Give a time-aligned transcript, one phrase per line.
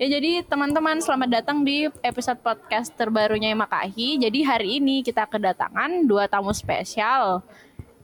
[0.00, 4.16] Ya jadi teman-teman selamat datang di episode podcast terbarunya Makahi.
[4.16, 7.44] Jadi hari ini kita kedatangan dua tamu spesial.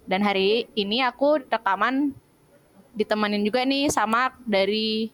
[0.04, 2.12] Dan hari ini aku rekaman
[2.93, 5.09] ditemenin juga nih sama dari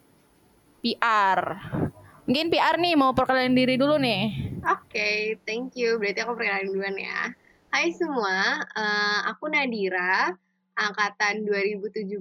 [0.82, 1.62] PR.
[2.26, 4.58] Mungkin PR nih mau perkenalan diri dulu nih.
[4.66, 5.94] Oke, okay, thank you.
[6.02, 7.30] Berarti aku perkenalan duluan ya.
[7.70, 10.34] Hai semua, uh, aku Nadira,
[10.74, 12.18] angkatan 2017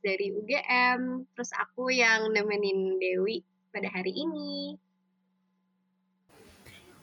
[0.00, 1.28] dari UGM.
[1.36, 4.74] Terus aku yang nemenin Dewi pada hari ini.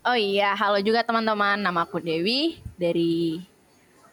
[0.03, 1.59] Oh iya, halo juga teman-teman.
[1.59, 3.39] Nama aku Dewi dari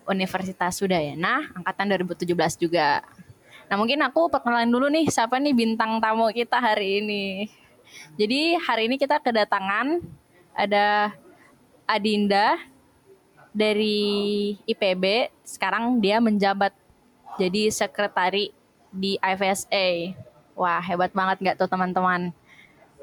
[0.06, 3.02] Universitas Sudayana, angkatan 2017 juga.
[3.66, 7.50] Nah mungkin aku perkenalan dulu nih siapa nih bintang tamu kita hari ini.
[8.14, 10.02] Jadi hari ini kita kedatangan
[10.54, 11.14] ada
[11.90, 12.58] Adinda
[13.50, 15.30] dari IPB.
[15.42, 16.74] Sekarang dia menjabat
[17.34, 18.54] jadi sekretari
[18.94, 20.14] di IFSA.
[20.54, 22.30] Wah hebat banget nggak tuh teman-teman.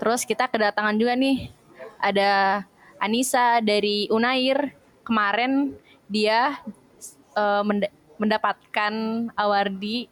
[0.01, 1.53] Terus kita kedatangan juga nih
[2.01, 2.65] ada
[2.97, 4.73] Anissa dari Unair.
[5.05, 5.77] Kemarin
[6.09, 6.57] dia
[7.37, 7.85] uh, mend
[8.17, 8.93] mendapatkan
[9.37, 10.09] awardi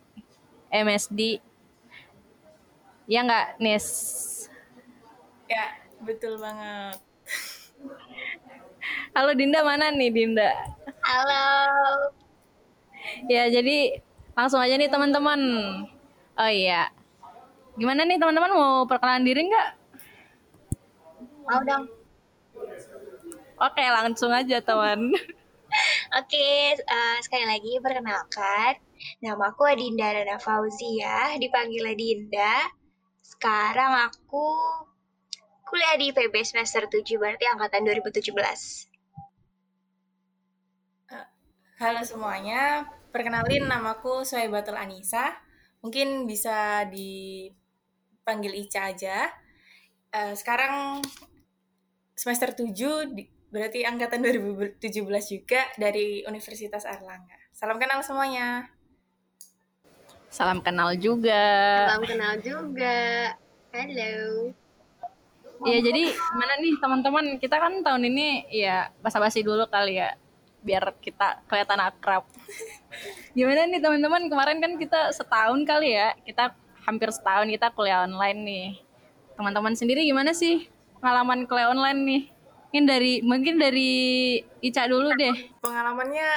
[0.70, 1.42] MSD.
[3.10, 3.86] Ya nggak, Nis?
[5.50, 5.74] Ya,
[6.06, 7.02] betul banget.
[9.18, 10.54] Halo Dinda, mana nih Dinda?
[11.02, 11.50] Halo.
[13.26, 14.06] Ya, jadi
[14.38, 15.42] langsung aja nih teman-teman.
[16.38, 16.94] Oh iya.
[17.74, 19.79] Gimana nih teman-teman mau perkenalan diri nggak?
[21.50, 21.90] Mau dong.
[23.58, 25.10] Oke, langsung aja teman.
[26.22, 28.78] Oke, uh, sekali lagi perkenalkan,
[29.18, 32.70] nama aku Adinda Dana Fauzia, dipanggil Adinda.
[33.26, 34.46] Sekarang aku
[35.66, 38.30] kuliah di IPB semester 7, berarti angkatan 2017.
[41.10, 41.26] Uh,
[41.82, 45.34] halo semuanya, perkenalin namaku Suhaibatul Anissa.
[45.82, 49.34] Mungkin bisa dipanggil Ica aja.
[50.14, 51.02] Uh, sekarang
[52.20, 54.76] semester 7 di, berarti angkatan 2017
[55.32, 57.40] juga dari Universitas Erlangga.
[57.56, 58.68] Salam kenal semuanya.
[60.28, 61.40] Salam kenal juga.
[61.88, 63.00] Salam kenal juga.
[63.72, 64.52] Halo.
[65.64, 70.20] Ya jadi mana nih teman-teman kita kan tahun ini ya basa-basi dulu kali ya
[70.60, 72.28] biar kita kelihatan akrab.
[73.36, 76.52] Gimana nih teman-teman kemarin kan kita setahun kali ya kita
[76.84, 78.68] hampir setahun kita kuliah online nih.
[79.40, 80.68] Teman-teman sendiri gimana sih
[81.00, 82.22] pengalaman kuliah online nih?
[82.70, 83.92] Mungkin dari mungkin dari
[84.62, 85.36] Ica dulu deh.
[85.64, 86.30] Pengalamannya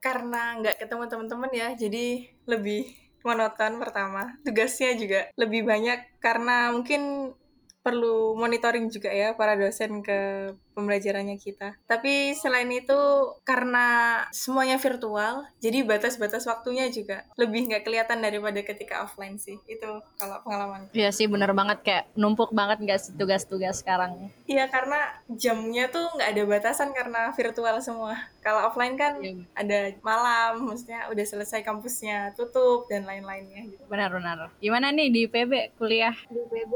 [0.00, 2.88] karena nggak ketemu teman-teman ya, jadi lebih
[3.26, 4.38] monoton pertama.
[4.46, 7.34] Tugasnya juga lebih banyak karena mungkin
[7.82, 11.80] perlu monitoring juga ya para dosen ke pembelajarannya kita.
[11.88, 13.00] Tapi selain itu
[13.48, 19.56] karena semuanya virtual, jadi batas-batas waktunya juga lebih nggak kelihatan daripada ketika offline sih.
[19.64, 20.92] Itu kalau pengalaman.
[20.92, 24.28] Iya sih bener banget kayak numpuk banget nggak sih tugas-tugas sekarang.
[24.44, 28.20] Iya karena jamnya tuh nggak ada batasan karena virtual semua.
[28.44, 29.32] Kalau offline kan ya.
[29.56, 33.64] ada malam, maksudnya udah selesai kampusnya tutup dan lain-lainnya.
[33.64, 33.82] Gitu.
[33.88, 34.52] Benar-benar.
[34.60, 36.14] Gimana nih di PB kuliah?
[36.28, 36.74] Di PB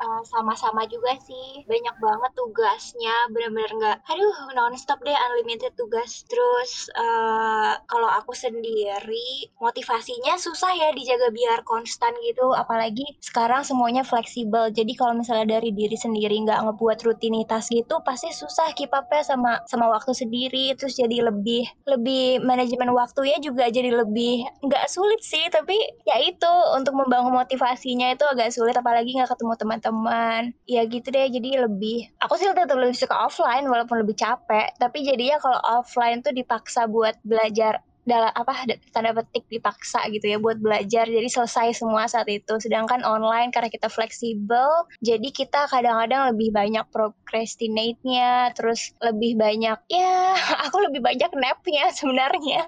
[0.00, 6.28] uh, sama-sama juga sih banyak banget tugasnya bener-bener nggak aduh nonstop deh unlimited tugas.
[6.28, 14.04] Terus uh, kalau aku sendiri motivasinya susah ya dijaga biar konstan gitu apalagi sekarang semuanya
[14.04, 14.68] fleksibel.
[14.68, 19.24] Jadi kalau misalnya dari diri sendiri nggak ngebuat rutinitas gitu pasti susah keep up ya
[19.24, 20.76] sama sama waktu sendiri.
[20.76, 25.48] Terus jadi lebih lebih manajemen waktunya juga jadi lebih nggak sulit sih.
[25.48, 29.78] Tapi ya itu untuk membangun motivasinya itu agak sulit apalagi nggak ketemu teman-teman.
[29.80, 34.74] Teman ya gitu deh jadi lebih aku sih tetap lebih suka offline walaupun lebih capek
[34.82, 40.38] tapi jadinya kalau offline tuh dipaksa buat belajar dalam apa tanda petik dipaksa gitu ya
[40.40, 42.58] buat belajar jadi selesai semua saat itu.
[42.58, 50.34] Sedangkan online karena kita fleksibel jadi kita kadang-kadang lebih banyak procrastinate-nya terus lebih banyak ya
[50.66, 52.66] aku lebih banyak nap-nya sebenarnya.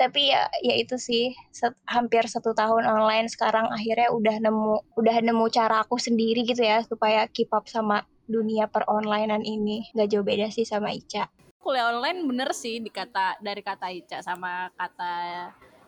[0.00, 1.36] Tapi ya ya itu sih
[1.84, 6.80] hampir satu tahun online sekarang akhirnya udah nemu udah nemu cara aku sendiri gitu ya
[6.88, 9.90] supaya keep up sama dunia per onlinean ini.
[9.94, 11.26] Nggak jauh beda sih sama Ica.
[11.62, 15.14] Kuliah online bener sih dikata dari kata Ica sama kata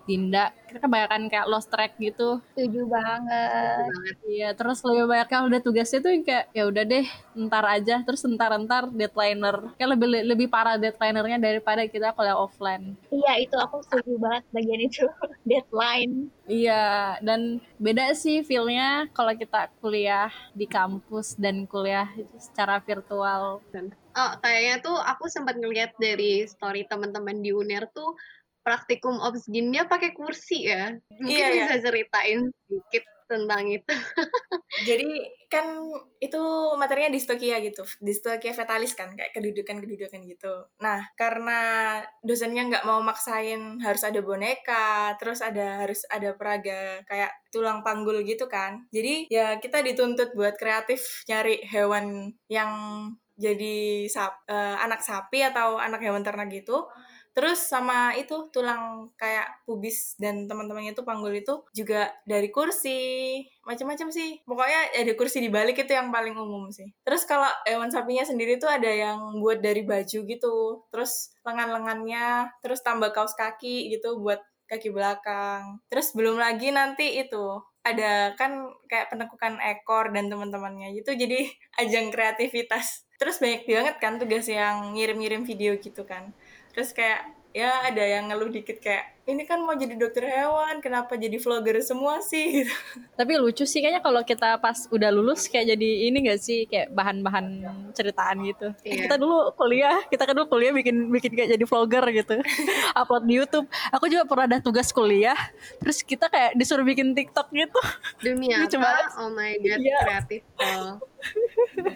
[0.04, 0.52] Dinda.
[0.68, 2.40] Kita kebanyakan kayak lost track gitu.
[2.52, 3.88] Setuju banget.
[4.28, 7.06] Iya terus lebih banyak kalau udah tugasnya tuh kayak ya udah deh
[7.48, 8.04] ntar aja.
[8.04, 9.72] Terus ntar ntar deadlineer.
[9.80, 12.96] Kayak lebih lebih parah deadlinernya daripada kita kalau offline.
[13.08, 15.04] Iya itu aku setuju banget bagian itu.
[15.48, 16.28] Deadline.
[16.44, 23.64] Iya dan beda sih feelnya kalau kita kuliah di kampus dan kuliah secara virtual.
[24.14, 28.14] Oh kayaknya tuh aku sempat ngeliat dari story teman-teman di UNER tuh
[28.64, 30.96] praktikum ops ginnya pakai kursi ya.
[31.20, 31.82] Mungkin iya, bisa iya.
[31.84, 33.04] ceritain sedikit.
[33.24, 33.88] tentang itu.
[34.88, 35.10] Jadi
[35.48, 35.80] kan
[36.20, 36.42] itu
[36.76, 40.68] materinya distokia gitu, distokia fetalis kan, kayak kedudukan-kedudukan gitu.
[40.84, 41.60] Nah, karena
[42.20, 48.20] dosennya nggak mau maksain harus ada boneka, terus ada harus ada peraga kayak tulang panggul
[48.26, 48.84] gitu kan.
[48.92, 52.70] Jadi ya kita dituntut buat kreatif nyari hewan yang
[53.34, 56.86] jadi sap, uh, anak sapi atau anak hewan ternak gitu
[57.34, 64.08] Terus sama itu tulang kayak pubis dan teman-temannya itu panggul itu juga dari kursi, macam-macam
[64.14, 64.38] sih.
[64.46, 66.94] Pokoknya ada kursi di balik itu yang paling umum sih.
[67.02, 70.54] Terus kalau hewan sapinya sendiri tuh ada yang buat dari baju gitu.
[70.94, 74.38] Terus lengan-lengannya, terus tambah kaos kaki gitu buat
[74.70, 75.82] kaki belakang.
[75.90, 81.44] Terus belum lagi nanti itu ada kan kayak penekukan ekor dan teman-temannya gitu jadi
[81.84, 86.32] ajang kreativitas terus banyak banget kan tugas yang ngirim-ngirim video gitu kan
[86.74, 91.16] terus kayak ya ada yang ngeluh dikit kayak ini kan mau jadi dokter hewan kenapa
[91.16, 92.74] jadi vlogger semua sih gitu.
[93.18, 96.92] tapi lucu sih kayaknya kalau kita pas udah lulus kayak jadi ini gak sih kayak
[96.92, 97.64] bahan-bahan
[97.96, 99.08] ceritaan gitu iya.
[99.08, 102.36] kita dulu kuliah kita kan dulu kuliah bikin bikin kayak jadi vlogger gitu
[103.00, 105.36] upload di YouTube aku juga pernah ada tugas kuliah
[105.80, 107.80] terus kita kayak disuruh bikin TikTok gitu
[108.20, 110.04] demi apa oh my god yeah.
[110.04, 111.00] kreatif oh.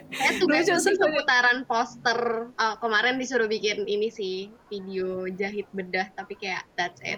[0.09, 6.33] Saya tugasnya sih seputaran poster uh, kemarin disuruh bikin ini sih video jahit bedah tapi
[6.41, 7.18] kayak that's it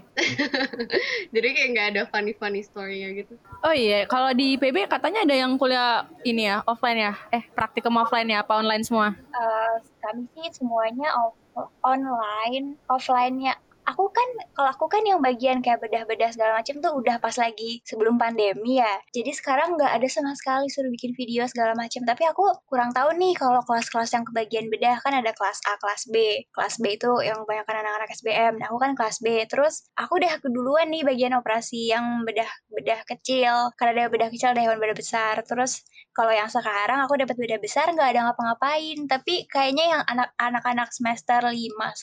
[1.34, 3.34] jadi kayak nggak ada funny funny story gitu.
[3.62, 7.14] Oh iya kalau di PB katanya ada yang kuliah ini ya offline ya?
[7.30, 9.14] Eh praktikum offline ya apa online semua?
[9.32, 11.36] Uh, kami sih semuanya off
[11.82, 13.58] online offline-nya
[13.88, 17.80] aku kan kalau aku kan yang bagian kayak bedah-bedah segala macam tuh udah pas lagi
[17.84, 19.00] sebelum pandemi ya.
[19.12, 22.02] Jadi sekarang nggak ada sama sekali suruh bikin video segala macam.
[22.04, 26.02] Tapi aku kurang tahu nih kalau kelas-kelas yang kebagian bedah kan ada kelas A, kelas
[26.12, 26.44] B.
[26.52, 28.52] Kelas B itu yang kebanyakan anak-anak SBM.
[28.60, 29.26] Nah, aku kan kelas B.
[29.48, 33.72] Terus aku udah keduluan nih bagian operasi yang bedah-bedah kecil.
[33.76, 35.40] Karena ada bedah kecil ada hewan bedah besar.
[35.44, 39.06] Terus kalau yang sekarang aku dapat beda besar nggak ada ngapa-ngapain.
[39.06, 40.02] Tapi kayaknya yang
[40.36, 41.54] anak-anak semester 5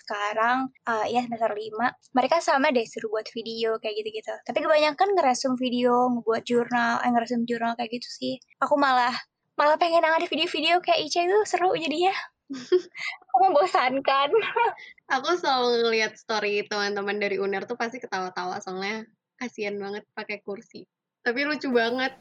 [0.03, 4.33] sekarang uh, ya semester 5 mereka sama deh suruh buat video kayak gitu-gitu.
[4.47, 8.33] Tapi kebanyakan ngeresum video ngebuat jurnal eh ngeresum jurnal kayak gitu sih.
[8.63, 9.13] Aku malah
[9.59, 12.15] malah pengen ada video-video kayak Ica itu seru jadinya.
[13.27, 14.29] Aku membosankan.
[15.19, 19.03] Aku selalu ngeliat story teman-teman dari UNER tuh pasti ketawa-tawa soalnya
[19.35, 20.87] kasihan banget pakai kursi.
[21.27, 22.15] Tapi lucu banget.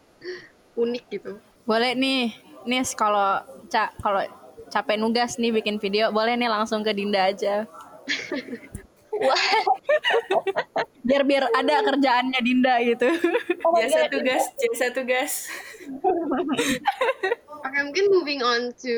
[0.76, 2.32] Unik gitu boleh nih,
[2.64, 4.22] nih kalau cak kalau
[4.70, 7.66] capek nugas nih bikin video, boleh nih langsung ke Dinda aja.
[11.06, 13.08] biar biar ada kerjaannya Dinda gitu.
[13.64, 15.32] Oh jasa tugas, jasa tugas.
[17.56, 18.94] Oke, okay, mungkin moving on to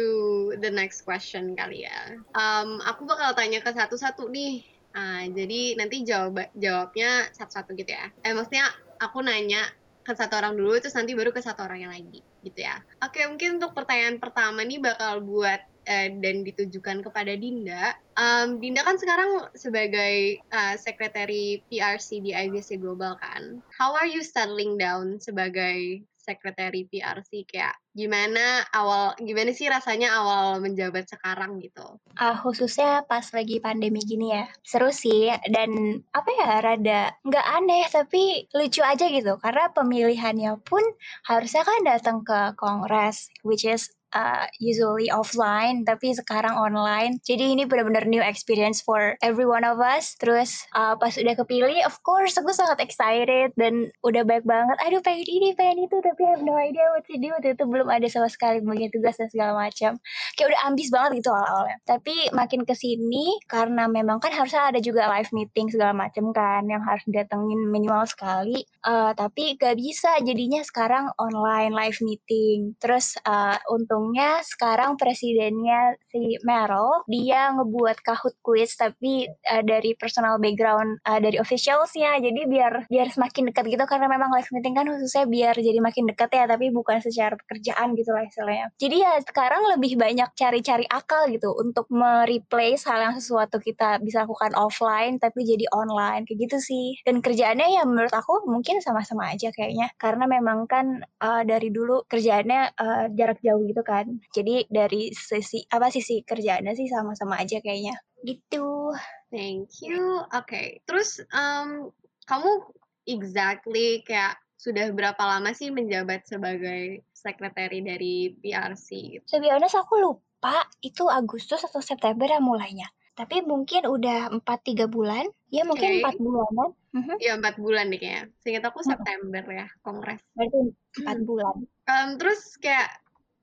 [0.60, 2.20] the next question kali ya.
[2.36, 4.66] Um, aku bakal tanya ke satu-satu nih.
[4.92, 8.10] Uh, jadi nanti jawab jawabnya satu-satu gitu ya.
[8.24, 8.68] Eh maksudnya
[8.98, 9.62] aku nanya
[10.08, 12.80] ke satu orang dulu terus nanti baru ke satu orang yang lagi gitu ya.
[13.04, 17.92] Oke, mungkin untuk pertanyaan pertama nih bakal buat uh, dan ditujukan kepada Dinda.
[18.16, 23.60] Um, Dinda kan sekarang sebagai uh, sekretari PRC di IBC Global kan.
[23.76, 30.60] How are you settling down sebagai sekretari PRC kayak gimana awal gimana sih rasanya awal
[30.60, 31.96] menjabat sekarang gitu?
[32.20, 37.88] Uh, khususnya pas lagi pandemi gini ya seru sih dan apa ya rada nggak aneh
[37.88, 40.84] tapi lucu aja gitu karena pemilihannya pun
[41.24, 47.20] harusnya kan datang ke kongres which is uh, usually offline tapi sekarang online.
[47.24, 50.16] Jadi ini benar-benar new experience for every one of us.
[50.20, 55.00] Terus uh, pas udah kepilih of course aku sangat excited dan udah baik banget aduh
[55.02, 57.28] pengen ini pengen itu tapi I have no idea what to do.
[57.34, 60.00] Waktu itu belum ada sama sekali bagian tugas dan segala macam.
[60.36, 61.78] Kayak udah ambis banget gitu awal-awalnya.
[61.84, 66.64] Tapi makin ke sini karena memang kan harusnya ada juga live meeting segala macam kan
[66.68, 72.72] yang harus datengin minimal sekali uh, tapi gak bisa jadinya sekarang online live meeting.
[72.80, 78.38] Terus uh, untuk untungnya sekarang presidennya si Meryl dia ngebuat Kahoot!
[78.38, 82.22] Quiz tapi uh, dari personal background uh, dari officialsnya.
[82.22, 86.06] Jadi biar biar semakin dekat gitu karena memang live meeting kan khususnya biar jadi makin
[86.06, 88.70] dekat ya tapi bukan secara pekerjaan gitu lah istilahnya.
[88.78, 94.24] Jadi ya sekarang lebih banyak cari-cari akal gitu untuk mereplace hal yang sesuatu kita bisa
[94.24, 96.24] lakukan offline tapi jadi online.
[96.24, 96.86] Kayak gitu sih.
[97.02, 99.90] Dan kerjaannya ya menurut aku mungkin sama-sama aja kayaknya.
[99.98, 104.20] Karena memang kan uh, dari dulu kerjaannya uh, jarak jauh gitu kan.
[104.36, 107.96] Jadi dari sisi apa sisi kerjaannya sih sama-sama aja kayaknya.
[108.20, 108.92] Gitu.
[109.32, 110.28] Thank you.
[110.28, 110.44] Oke.
[110.44, 110.66] Okay.
[110.84, 111.88] Terus um,
[112.28, 112.68] kamu
[113.08, 119.22] exactly kayak sudah berapa lama sih menjabat sebagai sekretari dari PRC?
[119.24, 122.88] Sebenarnya aku lupa itu Agustus atau September ya mulainya.
[123.18, 125.26] tapi mungkin udah empat tiga bulan.
[125.50, 125.98] Ya mungkin Oke.
[126.06, 126.70] empat bulanan.
[126.94, 127.14] Mhm.
[127.18, 128.30] Ya empat bulan deh kayaknya.
[128.38, 130.22] Seingat aku September ya kongres.
[130.38, 130.70] Berarti
[131.02, 131.54] empat bulan.
[131.90, 132.94] Em, terus kayak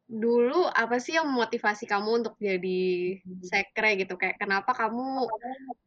[0.06, 2.84] dulu apa sih yang memotivasi kamu untuk jadi
[3.42, 4.14] sekre gitu?
[4.16, 5.26] Kayak kenapa kamu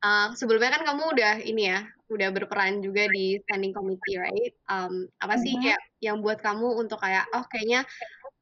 [0.02, 4.52] uh, sebelumnya kan kamu udah ini ya, udah berperan juga di standing committee, right?
[4.66, 5.62] Um, apa sih Mhm.
[5.62, 7.86] kayak yang buat kamu untuk kayak oh kayaknya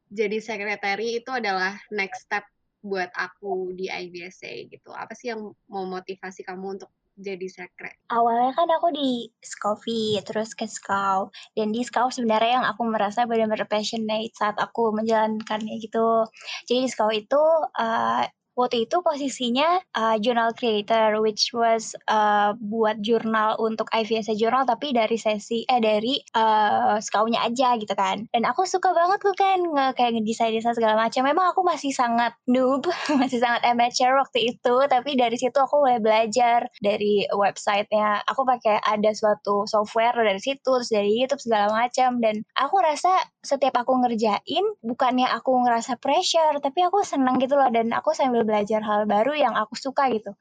[0.09, 2.47] jadi sekretari itu adalah next step
[2.81, 4.89] buat aku di IBSA gitu.
[4.95, 7.97] Apa sih yang memotivasi kamu untuk jadi sekre?
[8.13, 11.33] Awalnya kan aku di Scofi, terus ke Scout.
[11.57, 16.29] Dan di Scout sebenarnya yang aku merasa benar-benar passionate saat aku menjalankannya gitu.
[16.69, 17.41] Jadi di Scout itu
[17.75, 18.23] uh,
[18.57, 24.97] waktu itu posisinya uh, journal creator, which was uh, buat jurnal untuk IVSA Journal, tapi
[24.97, 28.25] dari sesi eh dari uh, Scout-nya aja gitu kan.
[28.33, 31.21] Dan aku suka banget tuh kan nge kayak ngedesain-desain segala macam.
[31.21, 32.89] Memang aku masih sangat noob,
[33.21, 38.25] masih sangat amateur waktu itu, tapi dari situ aku mulai belajar dari websitenya.
[38.25, 42.17] Aku pakai ada suatu software dari situ, terus dari YouTube segala macam.
[42.17, 43.13] Dan aku rasa
[43.45, 47.69] setiap aku ngerjain, bukannya aku ngerasa pressure, tapi aku senang gitu loh.
[47.69, 50.31] Dan aku sambil belajar hal baru yang aku suka gitu.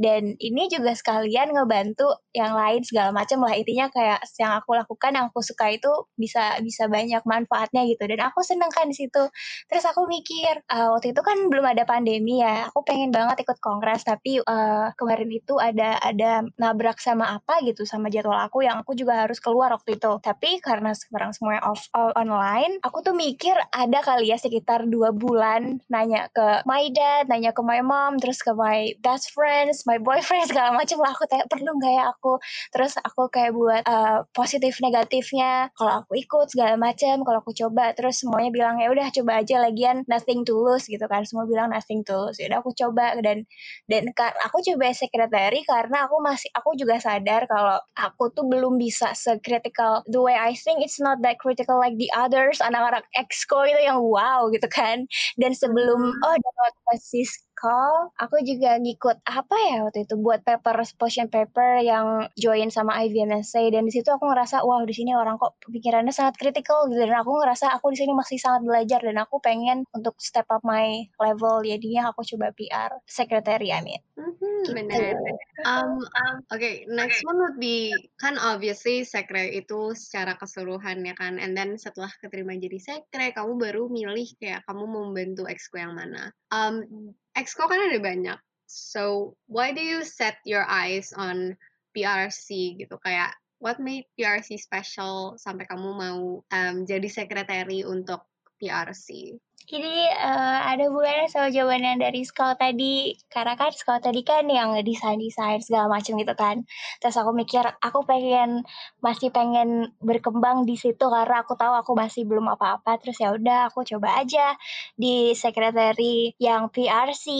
[0.00, 3.52] Dan ini juga sekalian ngebantu yang lain segala macam lah.
[3.52, 8.08] Intinya kayak yang aku lakukan, yang aku suka itu bisa bisa banyak manfaatnya gitu.
[8.08, 9.28] Dan aku seneng kan di situ.
[9.68, 12.72] Terus aku mikir, uh, waktu itu kan belum ada pandemi ya.
[12.72, 17.84] Aku pengen banget ikut kongres, tapi uh, kemarin itu ada ada nabrak sama apa gitu
[17.84, 20.10] sama jadwal aku yang aku juga harus keluar waktu itu.
[20.24, 25.12] Tapi karena sekarang semuanya off all online, aku tuh mikir ada kali ya sekitar dua
[25.12, 26.62] bulan nanya ke
[26.94, 31.12] dad, nanya ke my mom, terus ke my best friends, my boyfriend segala macam lah.
[31.14, 32.38] Aku kayak perlu nggak ya aku?
[32.74, 35.72] Terus aku kayak buat uh, positif negatifnya.
[35.74, 39.62] Kalau aku ikut segala macam, kalau aku coba, terus semuanya bilang ya udah coba aja
[39.62, 41.26] lagian nothing to lose gitu kan.
[41.26, 42.38] Semua bilang nothing to lose.
[42.38, 43.44] Ya udah aku coba dan
[43.90, 44.10] dan
[44.46, 50.04] aku coba sekretari karena aku masih aku juga sadar kalau aku tuh belum bisa sekritical
[50.06, 54.00] the way I think it's not that critical like the others anak-anak exco itu yang
[54.00, 55.08] wow gitu kan
[55.40, 60.80] dan sebelum oh dapat basis call, aku juga ngikut apa ya waktu itu buat paper
[60.96, 65.36] position paper yang join sama IVMSA dan di situ aku ngerasa wow di sini orang
[65.36, 69.20] kok pikirannya sangat kritikal gitu dan aku ngerasa aku di sini masih sangat belajar dan
[69.20, 74.00] aku pengen untuk step up my level jadinya aku coba PR secretary I mean.
[74.16, 75.20] Hmm, benar.
[75.64, 81.12] Um, um, Oke, okay, next one would be kan obviously sekre itu secara keseluruhan ya
[81.16, 85.76] kan, and then setelah keterima jadi sekre, kamu baru milih kayak kamu mau membantu exco
[85.76, 86.32] yang mana.
[86.48, 86.84] Um,
[87.34, 88.38] exco kan ada banyak,
[88.70, 91.58] so why do you set your eyes on
[91.94, 92.96] PRC gitu?
[93.02, 98.29] Kayak what made PRC special sampai kamu mau um, jadi sekretari untuk
[98.60, 99.40] PRC?
[99.70, 103.14] Jadi uh, ada bulannya sama jawaban dari sekolah tadi.
[103.30, 106.66] Karena kan sekolah tadi kan yang desain desain segala macam gitu kan.
[106.98, 108.66] Terus aku mikir aku pengen
[108.98, 112.98] masih pengen berkembang di situ karena aku tahu aku masih belum apa-apa.
[112.98, 114.58] Terus ya udah aku coba aja
[114.98, 117.30] di sekretari yang PRC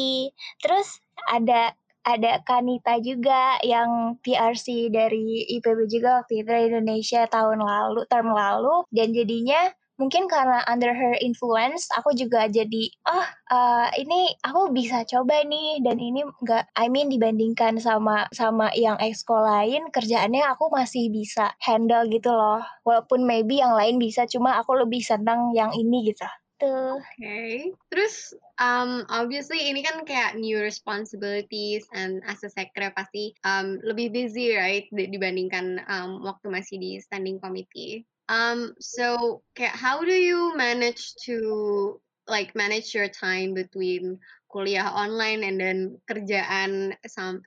[0.63, 1.75] terus ada
[2.07, 8.87] ada Kanita juga yang PRC dari IPB juga waktu itu Indonesia tahun lalu term lalu.
[8.95, 9.69] Dan jadinya
[10.01, 15.85] mungkin karena under her influence aku juga jadi oh uh, ini aku bisa coba nih
[15.85, 21.53] dan ini enggak I mean dibandingkan sama sama yang exco lain kerjaannya aku masih bisa
[21.61, 26.25] handle gitu loh walaupun maybe yang lain bisa cuma aku lebih senang yang ini gitu
[26.61, 27.73] Oke, okay.
[27.89, 34.13] terus um, obviously ini kan kayak new responsibilities and as a sekre pasti um, lebih
[34.13, 38.05] busy right dibandingkan um, waktu masih di standing committee.
[38.31, 41.99] Um, so kayak how do you manage to
[42.31, 46.95] like manage your time between kuliah online and then kerjaan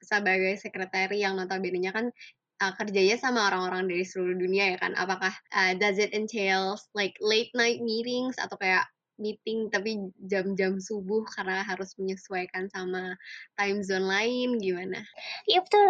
[0.03, 2.11] sebagai sekretari yang notabene-nya kan
[2.59, 4.91] uh, kerjanya sama orang-orang dari seluruh dunia ya kan?
[4.99, 8.83] Apakah uh, does it entail like late night meetings atau kayak
[9.21, 13.15] meeting tapi jam-jam subuh karena harus menyesuaikan sama
[13.55, 15.01] time zone lain gimana?
[15.45, 15.85] Iya betul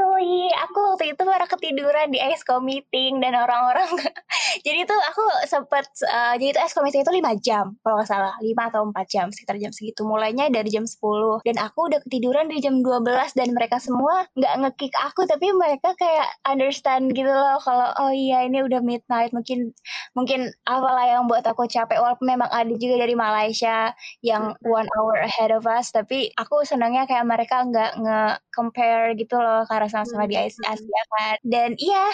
[0.70, 3.88] Aku waktu itu baru ketiduran di exco meeting dan orang-orang
[4.66, 8.34] jadi tuh aku sempet uh, jadi itu exco meeting itu 5 jam kalau nggak salah.
[8.40, 10.04] 5 atau 4 jam sekitar jam segitu.
[10.04, 14.54] Mulainya dari jam 10 dan aku udah ketiduran di jam 12 dan mereka semua nggak
[14.62, 19.32] ngekick aku tapi mereka kayak understand gitu loh kalau oh iya ini udah midnight.
[19.32, 19.72] Mungkin
[20.14, 25.22] mungkin apalah yang buat aku capek walaupun memang ada juga dari Malaysia yang one hour
[25.24, 30.36] ahead of us tapi aku senangnya kayak mereka nggak nge-compare gitu loh karena sama-sama di
[30.38, 30.74] Asia
[31.14, 31.38] kan.
[31.46, 32.10] Dan iya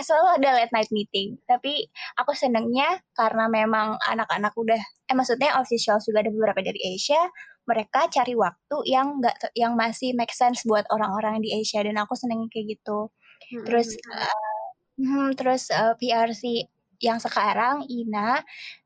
[0.00, 1.36] selalu ada late night meeting.
[1.46, 1.86] Tapi
[2.18, 7.20] aku senangnya karena memang anak-anak udah eh maksudnya official juga ada beberapa dari Asia
[7.64, 11.80] mereka cari waktu yang nggak yang masih make sense buat orang-orang di Asia.
[11.84, 13.08] Dan aku seneng kayak gitu.
[13.64, 16.70] Terus uh, terus uh, PRC
[17.02, 18.42] yang sekarang Ina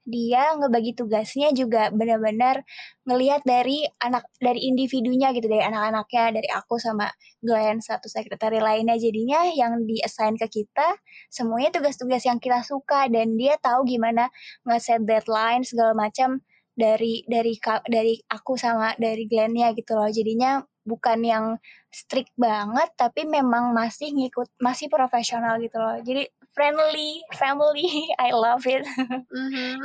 [0.09, 2.65] dia ngebagi tugasnya juga benar-benar
[3.05, 7.13] ngelihat dari anak dari individunya gitu dari anak-anaknya dari aku sama
[7.45, 8.97] Glenn satu sekretari lainnya.
[8.97, 10.97] Jadinya yang diassign ke kita
[11.29, 14.33] semuanya tugas-tugas yang kita suka dan dia tahu gimana
[14.65, 16.41] nge-set deadline segala macam
[16.79, 17.59] dari dari
[17.91, 20.09] dari aku sama dari Glennnya gitu loh.
[20.09, 21.47] Jadinya bukan yang
[21.93, 26.01] strict banget tapi memang masih ngikut masih profesional gitu loh.
[26.01, 27.87] Jadi friendly family
[28.19, 29.79] I love it mm-hmm.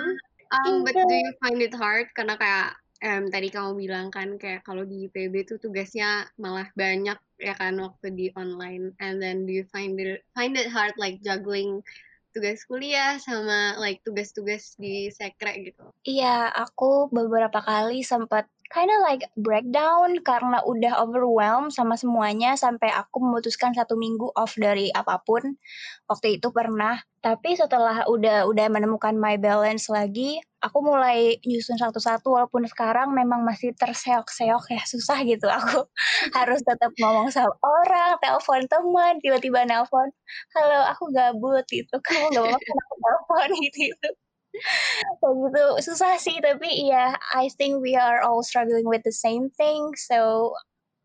[0.50, 4.66] um, but do you find it hard karena kayak um, tadi kamu bilang kan kayak
[4.66, 9.54] kalau di IPB tuh tugasnya malah banyak ya kan waktu di online and then do
[9.54, 11.86] you find it find it hard like juggling
[12.34, 15.86] tugas kuliah sama like tugas-tugas di sekre gitu.
[16.02, 22.90] Iya, aku beberapa kali sempat kind of like breakdown karena udah overwhelmed sama semuanya sampai
[22.94, 25.60] aku memutuskan satu minggu off dari apa pun.
[26.08, 32.28] Waktu itu pernah tapi setelah udah udah menemukan my balance lagi aku mulai nyusun satu-satu
[32.32, 35.48] walaupun sekarang memang masih terseok-seok ya susah gitu.
[35.52, 35.88] Aku
[36.38, 40.08] harus tetap ngomong sama orang telepon teman tiba-tiba nelpon
[40.56, 41.96] halo aku gabut gitu.
[42.06, 44.23] Kamu gak apa-apa aku telepon gitu, gitu
[44.54, 49.50] kayak gitu susah sih tapi ya I think we are all struggling with the same
[49.50, 50.54] thing so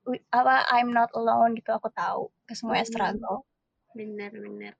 [0.05, 2.93] we, apa I'm not alone gitu aku tahu ke semuanya hmm.
[2.93, 3.39] struggle
[3.97, 4.75] benar benar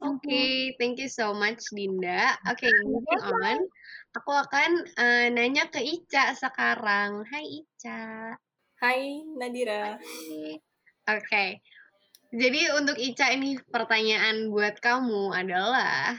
[0.00, 2.32] Oke, okay, thank you so much Dinda.
[2.48, 3.60] Oke, okay, moving on.
[4.16, 7.20] Aku akan uh, nanya ke Ica sekarang.
[7.28, 8.32] Hai Ica.
[8.80, 10.00] Hai Nadira.
[10.00, 10.64] Oke.
[11.04, 11.50] Okay.
[12.32, 16.16] Jadi untuk Ica ini pertanyaan buat kamu adalah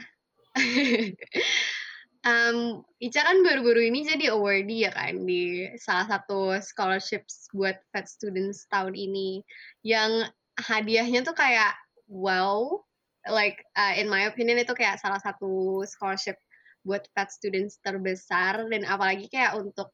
[2.26, 8.06] um, Ica kan baru-baru ini jadi awardee ya kan di salah satu scholarships buat Fed
[8.06, 9.42] Students tahun ini.
[9.82, 11.74] Yang hadiahnya tuh kayak
[12.06, 12.82] wow
[13.30, 16.38] like uh, in my opinion itu kayak salah satu scholarship
[16.86, 18.70] buat Fed Students terbesar.
[18.70, 19.90] Dan apalagi kayak untuk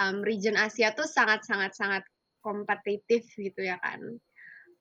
[0.00, 2.04] um, region Asia tuh sangat-sangat-sangat
[2.40, 4.00] kompetitif gitu ya kan.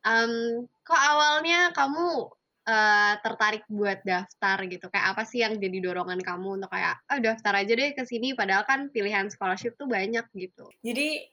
[0.08, 2.32] Um, kok awalnya kamu
[2.68, 4.92] uh, tertarik buat daftar gitu?
[4.92, 8.36] Kayak apa sih yang jadi dorongan kamu untuk kayak, oh daftar aja deh ke sini
[8.36, 10.68] padahal kan pilihan scholarship tuh banyak gitu.
[10.84, 11.24] Jadi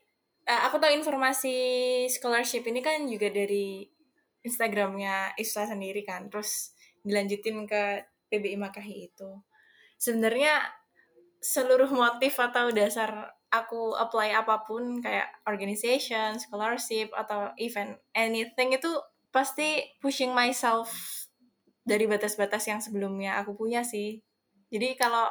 [0.47, 1.57] uh, aku tahu informasi
[2.09, 3.85] scholarship ini kan juga dari
[4.45, 9.31] Instagramnya Isla sendiri kan, terus dilanjutin ke PBI Makahi itu.
[9.97, 10.61] Sebenarnya
[11.41, 18.91] seluruh motif atau dasar aku apply apa pun kayak organization, scholarship atau event anything itu
[19.31, 20.91] pasti pushing myself
[21.85, 24.19] dari batas-batas yang sebelumnya aku punya sih.
[24.73, 25.29] Jadi kalau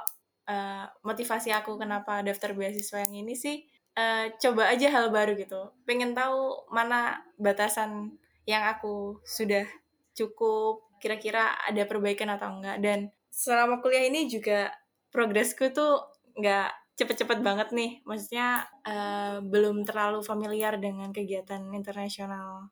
[0.47, 3.65] uh, motivasi aku kenapa daftar beasiswa yang ini sih
[3.97, 5.73] uh, coba aja hal baru gitu.
[5.83, 9.65] Pengen tahu mana batasan yang aku sudah
[10.13, 12.99] cukup kira-kira ada perbaikan atau enggak dan
[13.33, 14.71] selama kuliah ini juga
[15.11, 15.99] progresku tuh
[16.37, 22.69] nggak cepet-cepet banget nih maksudnya uh, belum terlalu familiar dengan kegiatan internasional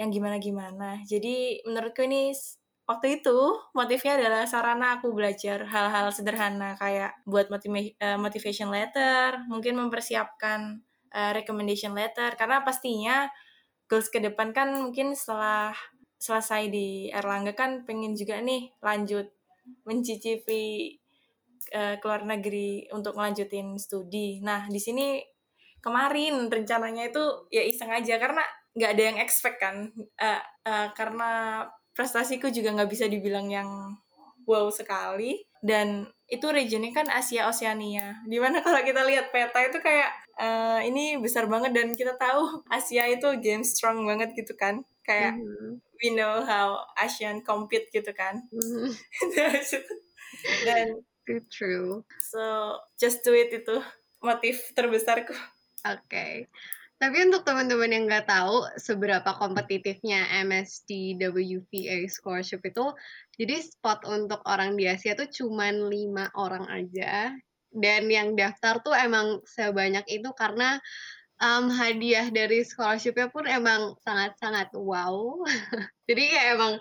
[0.00, 2.32] yang gimana-gimana jadi menurutku ini
[2.90, 3.38] waktu itu
[3.70, 10.82] motifnya adalah sarana aku belajar hal-hal sederhana kayak buat eh, motivation letter, mungkin mempersiapkan
[11.14, 13.30] uh, recommendation letter karena pastinya
[13.86, 15.74] goals ke depan kan mungkin setelah
[16.20, 19.30] selesai di Erlangga kan pengen juga nih lanjut
[19.86, 20.94] mencicipi
[21.74, 24.42] uh, ke luar negeri untuk melanjutin studi.
[24.42, 25.22] Nah, di sini
[25.80, 29.90] kemarin rencananya itu ya iseng aja karena nggak ada yang expect kan
[30.22, 31.64] uh, uh, karena
[32.00, 33.68] prestasiku juga nggak bisa dibilang yang
[34.48, 39.78] wow sekali dan itu regionnya kan Asia Oceania di mana kalau kita lihat peta itu
[39.84, 40.08] kayak
[40.40, 42.40] uh, ini besar banget dan kita tahu
[42.76, 45.72] Asia itu game strong banget gitu kan kayak mm -hmm.
[46.00, 48.88] we know how Asian compete gitu kan mm -hmm.
[50.66, 51.04] dan
[51.52, 53.76] true so just do it itu
[54.24, 55.36] motif terbesarku
[55.84, 56.48] oke okay.
[57.00, 62.92] Tapi untuk teman-teman yang nggak tahu seberapa kompetitifnya MSDWVA scholarship itu,
[63.40, 67.32] jadi spot untuk orang di Asia tuh cuma lima orang aja.
[67.72, 70.76] Dan yang daftar tuh emang sebanyak itu karena
[71.40, 75.40] um, hadiah dari scholarshipnya pun emang sangat-sangat wow.
[76.08, 76.72] jadi kayak emang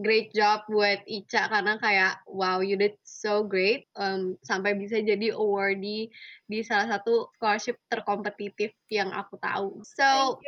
[0.00, 5.36] great job buat Ica karena kayak wow you did so great um, sampai bisa jadi
[5.36, 6.08] awardee
[6.48, 9.84] di salah satu scholarship terkompetitif yang aku tahu.
[9.84, 10.40] So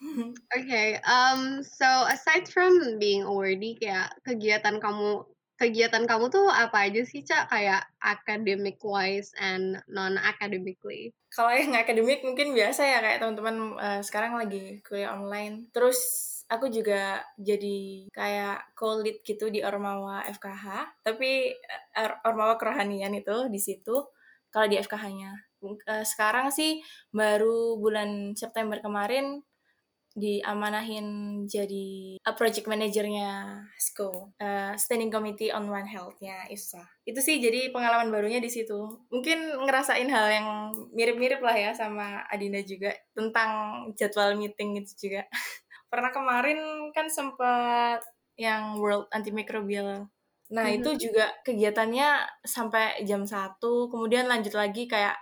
[0.56, 5.26] okay, um, so aside from being awardee kayak kegiatan kamu
[5.60, 7.52] kegiatan kamu tuh apa aja sih, Cak?
[7.52, 11.12] Kayak academic wise and non-academically?
[11.28, 15.68] Kalau yang akademik mungkin biasa ya kayak teman-teman uh, sekarang lagi kuliah online.
[15.68, 16.00] Terus
[16.50, 21.54] aku juga jadi kayak co-lead gitu di Ormawa FKH, tapi
[21.94, 24.10] uh, Ormawa Kerohanian itu di situ
[24.50, 25.30] kalau di FKH-nya.
[25.62, 26.82] Uh, sekarang sih
[27.14, 29.46] baru bulan September kemarin
[30.10, 31.06] diamanahin
[31.46, 36.82] jadi a project manajernya SCO, uh, Standing Committee on One Health-nya ISA.
[37.06, 39.06] Itu sih jadi pengalaman barunya di situ.
[39.06, 40.46] Mungkin ngerasain hal yang
[40.90, 43.50] mirip-mirip lah ya sama Adinda juga tentang
[43.94, 45.22] jadwal meeting itu juga.
[45.90, 48.00] Pernah kemarin kan sempat
[48.38, 50.08] yang World Antimicrobial
[50.50, 50.78] Nah, mm -hmm.
[50.82, 52.08] itu juga kegiatannya
[52.42, 55.14] sampai jam 1, kemudian lanjut lagi kayak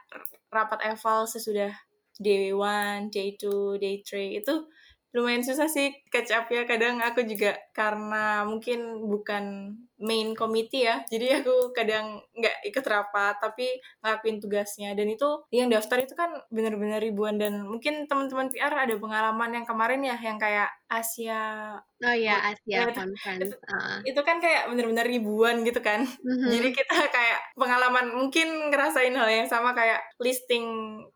[0.49, 1.69] rapat eval sesudah
[2.17, 4.41] day 1, day 2, day 3.
[4.41, 4.73] Itu
[5.16, 11.03] lumayan susah sih catch up ya kadang aku juga karena mungkin bukan main committee ya
[11.11, 16.31] jadi aku kadang nggak ikut rapat tapi ngelakuin tugasnya dan itu yang daftar itu kan
[16.53, 22.14] bener-bener ribuan dan mungkin teman-teman PR ada pengalaman yang kemarin ya yang kayak Asia oh
[22.14, 23.99] ya Asia ya, Conference itu, uh.
[24.07, 26.51] itu kan kayak bener-bener ribuan gitu kan mm-hmm.
[26.53, 30.68] jadi kita kayak pengalaman mungkin ngerasain hal yang sama kayak listing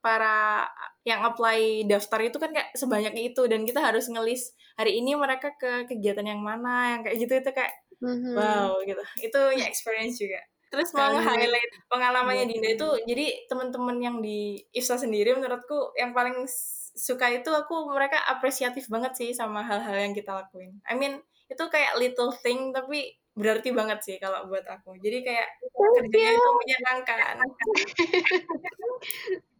[0.02, 0.66] para
[1.02, 5.50] yang apply daftar itu kan kayak sebanyak itu dan kita harus ngelis hari ini mereka
[5.58, 8.34] ke kegiatan yang mana yang kayak gitu itu kayak mm-hmm.
[8.38, 9.02] wow gitu.
[9.18, 10.38] Itu ya experience juga.
[10.72, 16.48] Terus mau nge-highlight pengalamannya Dinda itu jadi teman-teman yang di IFSA sendiri menurutku yang paling
[16.96, 20.80] suka itu aku mereka apresiatif banget sih sama hal-hal yang kita lakuin.
[20.88, 24.96] I mean itu kayak little thing tapi berarti banget sih kalau buat aku.
[24.96, 27.18] Jadi kayak kerjanya itu menyenangkan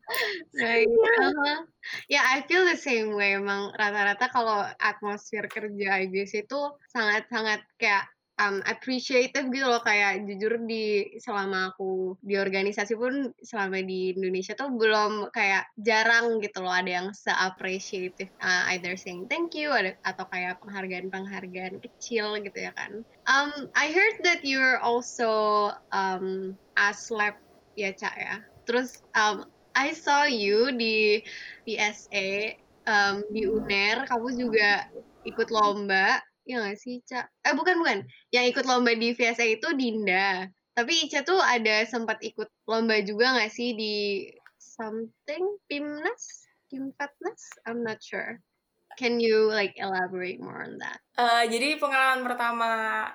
[0.56, 0.88] Right.
[0.88, 1.64] Uh-huh.
[2.06, 3.34] Ya, yeah, I feel the same way.
[3.36, 6.60] Emang rata-rata kalau atmosfer kerja IBS itu
[6.92, 8.06] sangat-sangat kayak
[8.40, 14.56] um, appreciative gitu loh kayak jujur di selama aku di organisasi pun selama di Indonesia
[14.56, 19.94] tuh belum kayak jarang gitu loh ada yang se-appreciative uh, either saying thank you ada,
[20.06, 23.04] atau kayak penghargaan-penghargaan kecil gitu ya kan.
[23.28, 27.38] Um, I heard that you're also um, ASLab
[27.78, 28.36] ya Cak ya.
[28.66, 31.24] Terus um, I saw you di
[31.64, 34.88] PSA um, di UNER, kamu juga
[35.22, 37.26] ikut lomba, ya nggak sih, Ca?
[37.46, 37.98] Eh bukan bukan,
[38.34, 40.48] yang ikut lomba di VSA itu Dinda.
[40.72, 44.24] Tapi Ica tuh ada sempat ikut lomba juga nggak sih di
[44.56, 47.42] something Pimnas, Pimpatnas?
[47.68, 48.40] I'm not sure.
[48.96, 51.00] Can you like elaborate more on that?
[51.16, 52.70] Uh, jadi pengalaman pertama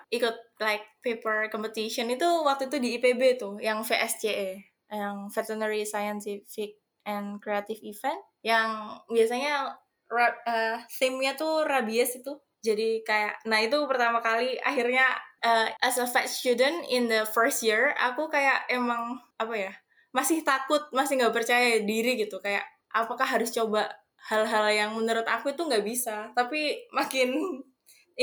[0.10, 6.80] ikut like paper competition itu waktu itu di IPB tuh, yang VSCE yang veterinary scientific
[7.08, 9.76] and creative event yang biasanya
[10.12, 12.36] uh, theme-nya tuh rabies itu.
[12.64, 15.06] Jadi kayak nah itu pertama kali akhirnya
[15.46, 19.74] uh, as a vet student in the first year aku kayak emang apa ya
[20.12, 22.42] masih takut masih nggak percaya diri gitu.
[22.44, 23.88] Kayak apakah harus coba
[24.28, 26.34] hal-hal yang menurut aku itu nggak bisa.
[26.36, 27.62] Tapi makin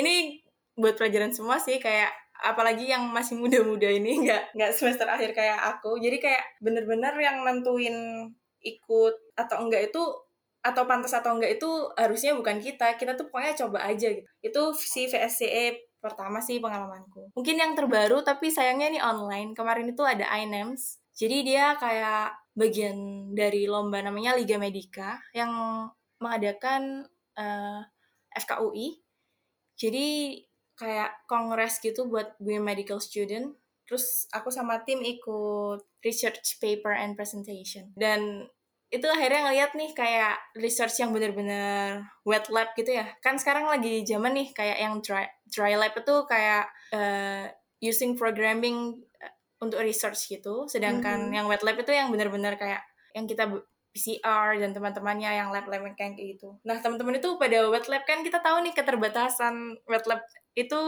[0.00, 2.10] ini buat pelajaran semua sih kayak
[2.42, 6.00] apalagi yang masih muda-muda ini nggak nggak semester akhir kayak aku.
[6.00, 8.28] Jadi kayak bener-bener yang nentuin
[8.64, 10.02] ikut atau enggak itu
[10.64, 12.96] atau pantas atau enggak itu harusnya bukan kita.
[12.96, 14.28] Kita tuh pokoknya coba aja gitu.
[14.40, 17.32] Itu si VSCE pertama sih pengalamanku.
[17.36, 19.52] Mungkin yang terbaru tapi sayangnya ini online.
[19.52, 25.50] Kemarin itu ada INEMS jadi dia kayak bagian dari lomba namanya Liga Medika yang
[26.18, 27.06] mengadakan
[27.38, 27.80] uh,
[28.34, 28.98] eh, FKUI
[29.78, 30.38] jadi
[30.74, 33.54] kayak kongres gitu buat biomedical student.
[33.84, 37.92] Terus aku sama tim ikut research paper and presentation.
[37.94, 38.48] Dan
[38.94, 43.10] itu akhirnya ngeliat nih kayak research yang bener-bener wet lab gitu ya.
[43.20, 47.50] Kan sekarang lagi zaman nih kayak yang dry, dry lab itu kayak uh,
[47.82, 50.70] using programming eh, untuk research gitu.
[50.70, 51.36] Sedangkan mm -hmm.
[51.36, 53.50] yang wet lab itu yang bener-bener kayak yang kita
[53.94, 56.58] PCR dan teman-temannya yang lab-lab kayak gitu.
[56.66, 60.18] Nah, teman-teman itu pada wet lab kan kita tahu nih keterbatasan wet lab
[60.58, 60.82] itu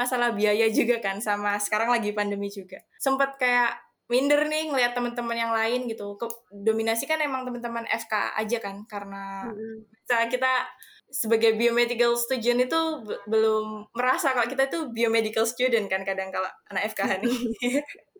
[0.00, 2.80] masalah biaya juga kan sama sekarang lagi pandemi juga.
[2.96, 3.76] Sempat kayak
[4.08, 6.16] minder nih ngelihat teman-teman yang lain gitu.
[6.16, 9.84] Ke, dominasi kan emang teman-teman FK aja kan karena hmm.
[10.32, 10.64] kita
[11.08, 12.80] sebagai biomedical student itu
[13.28, 17.38] belum merasa kalau kita itu biomedical student kan kadang kalau anak FK nih.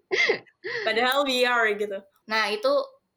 [0.84, 1.96] Padahal we are gitu.
[2.28, 2.72] Nah, itu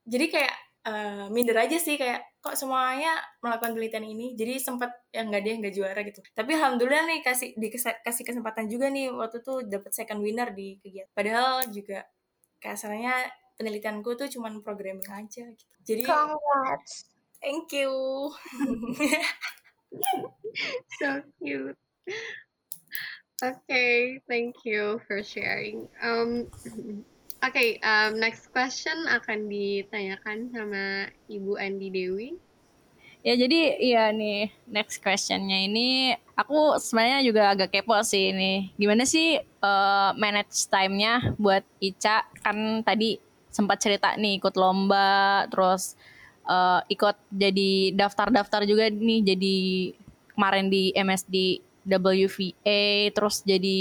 [0.08, 0.56] jadi kayak
[0.88, 4.34] uh, minder aja sih kayak kok semuanya melakukan penelitian ini?
[4.38, 6.20] Jadi sempat yang nggak dia nggak juara gitu.
[6.34, 11.12] Tapi alhamdulillah nih kasih dikasih kesempatan juga nih waktu tuh dapat second winner di kegiatan.
[11.14, 12.06] Padahal juga
[12.62, 15.76] kasarnya penelitianku tuh cuma programming aja gitu.
[15.86, 17.10] Jadi congrats.
[17.42, 17.90] Thank you.
[21.00, 21.78] So cute.
[23.42, 25.90] Okay, thank you for sharing.
[26.04, 26.52] Um,
[27.50, 32.30] okay, um, next question akan ditanyakan sama Ibu Andi Dewi.
[33.22, 39.06] Ya jadi iya nih next questionnya ini aku sebenarnya juga agak kepo sih ini gimana
[39.06, 43.22] sih uh, manage time-nya buat Ica kan tadi
[43.54, 45.94] sempat cerita nih ikut lomba terus
[46.50, 49.56] uh, ikut jadi daftar-daftar juga nih jadi
[50.34, 53.80] kemarin di MSD WVA terus jadi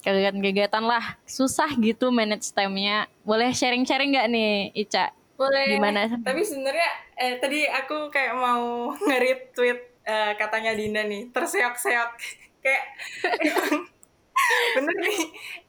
[0.00, 5.66] kegiatan-kegiatan lah susah gitu manage time-nya boleh sharing-sharing nggak nih Ica boleh.
[5.80, 6.00] Gimana?
[6.20, 12.10] Tapi sebenarnya eh, tadi aku kayak mau nge-retweet eh, katanya Dinda nih, terseok-seok.
[12.64, 12.84] kayak
[13.40, 13.88] emang
[14.76, 15.20] bener nih,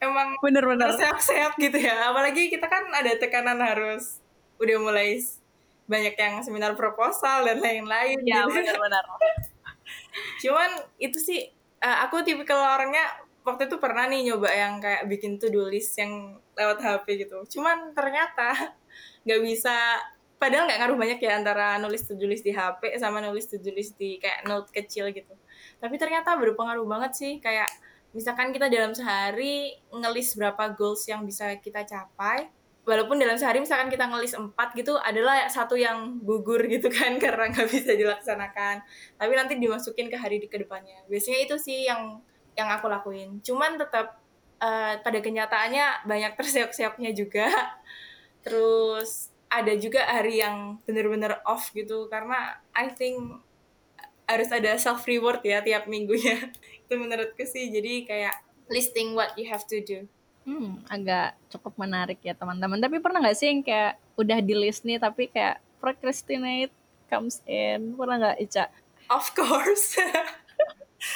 [0.03, 2.11] emang bener-bener terseok-seok gitu ya.
[2.11, 4.19] Apalagi kita kan ada tekanan harus
[4.59, 5.23] udah mulai
[5.87, 8.19] banyak yang seminar proposal dan lain-lain.
[8.27, 8.59] Ya gitu.
[8.59, 9.03] benar-benar.
[10.43, 11.47] Cuman itu sih
[11.79, 13.07] uh, aku tipikal orangnya
[13.41, 17.41] waktu itu pernah nih nyoba yang kayak bikin to-do list yang lewat HP gitu.
[17.57, 18.53] Cuman ternyata
[19.25, 19.75] nggak bisa.
[20.41, 23.93] Padahal nggak ngaruh banyak ya antara nulis to-do list di HP sama nulis to-do list
[23.97, 25.33] di kayak note kecil gitu.
[25.77, 27.33] Tapi ternyata berpengaruh banget sih.
[27.37, 27.69] Kayak
[28.13, 32.49] misalkan kita dalam sehari ngelis berapa goals yang bisa kita capai.
[32.81, 37.53] Walaupun dalam sehari misalkan kita ngelis empat gitu adalah satu yang gugur gitu kan karena
[37.53, 38.81] nggak bisa dilaksanakan.
[39.21, 42.17] Tapi nanti dimasukin ke hari di ke depannya biasanya itu sih yang
[42.61, 44.21] yang aku lakuin cuman tetap
[44.61, 47.49] uh, pada kenyataannya banyak terseok-seoknya juga
[48.45, 53.41] terus ada juga hari yang bener-bener off gitu karena I think
[54.29, 56.53] harus ada self reward ya tiap minggunya
[56.87, 58.35] itu menurutku sih jadi kayak
[58.71, 60.07] listing what you have to do
[60.41, 62.81] Hmm, agak cukup menarik ya teman-teman.
[62.81, 66.73] Tapi pernah nggak sih yang kayak udah di list nih tapi kayak procrastinate
[67.13, 67.93] comes in?
[67.93, 68.65] Pernah nggak Ica?
[69.13, 70.01] Of course.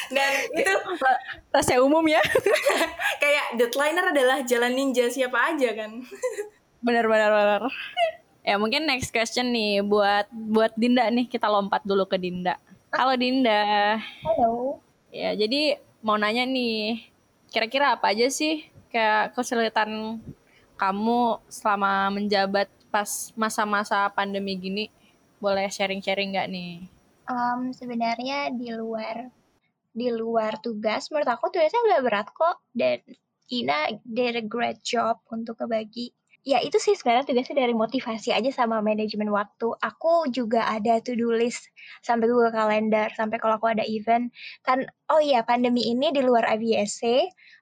[0.10, 0.74] Dan itu
[1.54, 2.22] rahasia umum ya.
[3.24, 6.02] kayak deadlineer adalah jalan ninja siapa aja kan.
[6.82, 7.62] Benar-benar benar.
[8.46, 12.58] Ya mungkin next question nih buat buat Dinda nih kita lompat dulu ke Dinda.
[12.94, 13.98] Halo Dinda.
[14.22, 14.82] Halo.
[15.10, 17.10] Ya jadi mau nanya nih
[17.50, 20.22] kira-kira apa aja sih kayak kesulitan
[20.78, 24.86] kamu selama menjabat pas masa-masa pandemi gini?
[25.42, 26.74] Boleh sharing-sharing nggak nih?
[27.26, 29.34] Um, sebenarnya di luar
[29.96, 32.60] di luar tugas, menurut aku tugasnya nggak berat kok.
[32.76, 33.00] Dan
[33.48, 36.12] Ina did a great job untuk kebagi
[36.46, 39.74] ya itu sih sebenarnya tugasnya dari motivasi aja sama manajemen waktu.
[39.82, 41.74] Aku juga ada to-do list
[42.06, 44.30] sampai Google Calendar, sampai kalau aku ada event.
[44.62, 47.02] Kan, oh iya pandemi ini di luar IBSC,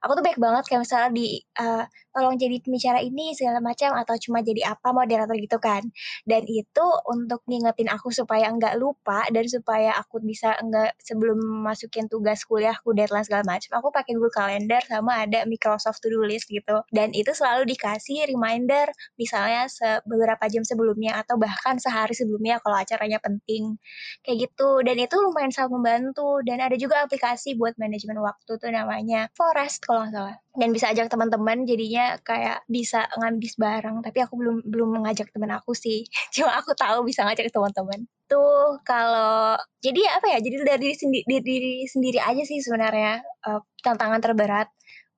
[0.04, 4.20] aku tuh baik banget kayak misalnya di uh, tolong jadi pembicara ini segala macam atau
[4.20, 5.88] cuma jadi apa moderator gitu kan.
[6.28, 12.12] Dan itu untuk ngingetin aku supaya enggak lupa dan supaya aku bisa enggak sebelum masukin
[12.12, 16.84] tugas kuliahku deadline segala macam, aku pakai Google Calendar sama ada Microsoft To-do List gitu.
[16.92, 18.73] Dan itu selalu dikasih reminder
[19.20, 19.68] misalnya
[20.08, 23.78] beberapa jam sebelumnya atau bahkan sehari sebelumnya kalau acaranya penting.
[24.26, 24.82] Kayak gitu.
[24.86, 29.84] Dan itu lumayan sangat membantu dan ada juga aplikasi buat manajemen waktu tuh namanya Forest
[29.86, 34.58] kalau nggak salah dan bisa ajak teman-teman jadinya kayak bisa ngabis bareng tapi aku belum
[34.70, 36.06] belum mengajak teman aku sih
[36.36, 41.26] cuma aku tahu bisa ngajak teman-teman tuh kalau jadi apa ya jadi dari diri sendiri
[41.42, 44.70] diri sendiri aja sih sebenarnya uh, tantangan terberat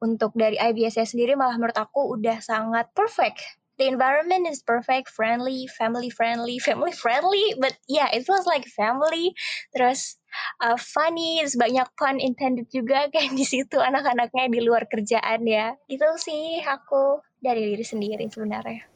[0.05, 3.41] untuk dari IBS sendiri malah menurut aku udah sangat perfect
[3.77, 9.35] the environment is perfect, friendly, family friendly, family friendly, but yeah, it feels like family.
[9.75, 10.15] Terus
[10.63, 15.75] uh, funny, terus banyak fun intended juga kayak di situ anak-anaknya di luar kerjaan ya.
[15.91, 18.87] Gitu sih aku dari diri sendiri sebenarnya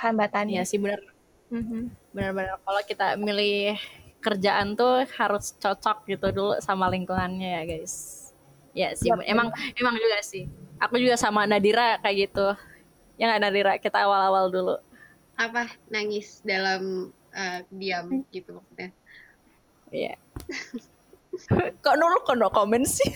[0.00, 0.56] hambatannya.
[0.56, 1.02] Iya sih benar.
[1.50, 1.82] Mm-hmm.
[2.14, 3.76] Benar-benar kalau kita milih
[4.20, 8.19] kerjaan tuh harus cocok gitu dulu sama lingkungannya ya guys.
[8.70, 10.46] Ya sih, ya, emang emang juga sih.
[10.78, 12.54] Aku juga sama Nadira kayak gitu
[13.20, 14.80] Ya nggak Nadira, kita awal-awal dulu.
[15.36, 15.68] Apa?
[15.92, 18.96] Nangis dalam uh, diam gitu maksudnya.
[19.92, 20.16] Iya.
[21.84, 23.12] kok nol kok no komen sih?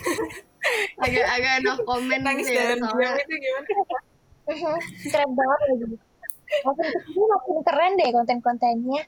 [1.05, 3.69] Agak-agak no komen Nangis ya, dalam diam itu gimana?
[5.09, 5.97] keren banget lagi.
[6.69, 9.03] Makin ke sini makin keren deh konten-kontennya.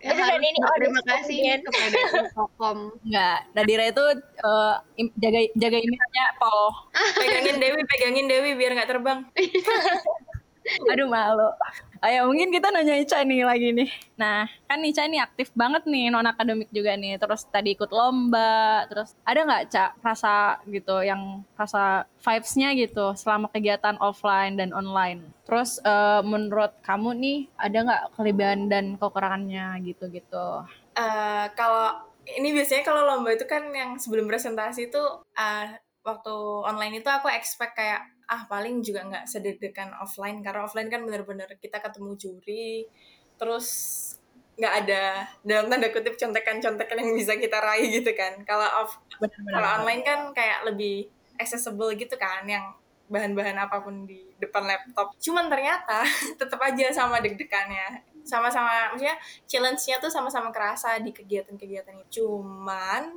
[0.00, 2.78] Ya, dan ini oh, terima kasih kepada Infocom.
[3.04, 4.04] Enggak, Nadira itu
[4.40, 4.80] uh,
[5.20, 6.72] jaga jaga image-nya Paul.
[7.20, 9.28] pegangin Dewi, pegangin Dewi biar nggak terbang.
[10.88, 11.52] Aduh malu.
[12.00, 13.90] Ayo mungkin kita nanya Ica nih lagi nih.
[14.16, 17.20] Nah kan Ica ini aktif banget nih non akademik juga nih.
[17.20, 18.88] Terus tadi ikut lomba.
[18.88, 25.28] Terus ada nggak Cak rasa gitu yang rasa vibes-nya gitu selama kegiatan offline dan online.
[25.44, 30.64] Terus uh, menurut kamu nih ada nggak kelebihan dan kekurangannya gitu-gitu?
[30.96, 35.02] Uh, kalau ini biasanya kalau lomba itu kan yang sebelum presentasi itu
[35.36, 35.66] uh,
[36.00, 36.34] waktu
[36.64, 41.50] online itu aku expect kayak ah paling juga nggak sedek-dekan offline karena offline kan bener-bener
[41.58, 42.86] kita ketemu juri
[43.34, 43.66] terus
[44.60, 48.44] nggak ada dalam tanda kutip contekan-contekan yang bisa kita raih gitu kan.
[48.44, 49.00] Kalau off
[49.48, 51.08] kalau online kan kayak lebih
[51.40, 52.76] accessible gitu kan yang
[53.08, 55.16] bahan-bahan apa pun di depan laptop.
[55.16, 56.04] Cuman ternyata
[56.40, 58.04] tetap aja sama deg-degannya.
[58.20, 59.16] Sama-sama maksudnya
[59.48, 63.16] challenge-nya tuh sama-sama kerasa di kegiatan-kegiatan itu cuman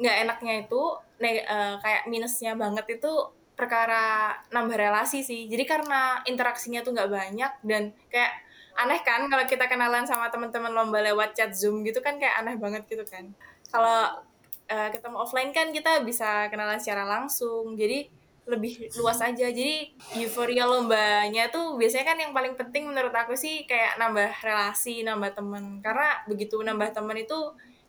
[0.00, 3.12] nggak enaknya itu uh, kayak minusnya banget itu
[3.60, 5.44] perkara nambah relasi sih.
[5.44, 8.32] Jadi karena interaksinya tuh nggak banyak dan kayak
[8.80, 12.56] aneh kan kalau kita kenalan sama teman-teman lomba lewat chat zoom gitu kan kayak aneh
[12.56, 13.28] banget gitu kan.
[13.68, 14.24] Kalau
[14.72, 17.76] uh, ketemu offline kan kita bisa kenalan secara langsung.
[17.76, 18.08] Jadi
[18.48, 19.46] lebih luas aja.
[19.52, 25.04] Jadi euforia lombanya tuh biasanya kan yang paling penting menurut aku sih kayak nambah relasi
[25.04, 27.36] nambah temen karena begitu nambah temen itu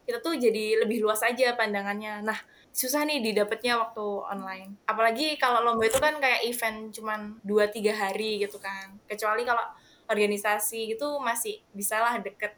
[0.05, 2.21] kita tuh jadi lebih luas aja pandangannya.
[2.21, 2.38] Nah
[2.71, 8.39] susah nih didapetnya waktu online apalagi kalau lomba itu kan kayak event cuman 2-3 hari
[8.39, 9.63] gitu kan kecuali kalau
[10.12, 12.55] organisasi itu masih bisalah deket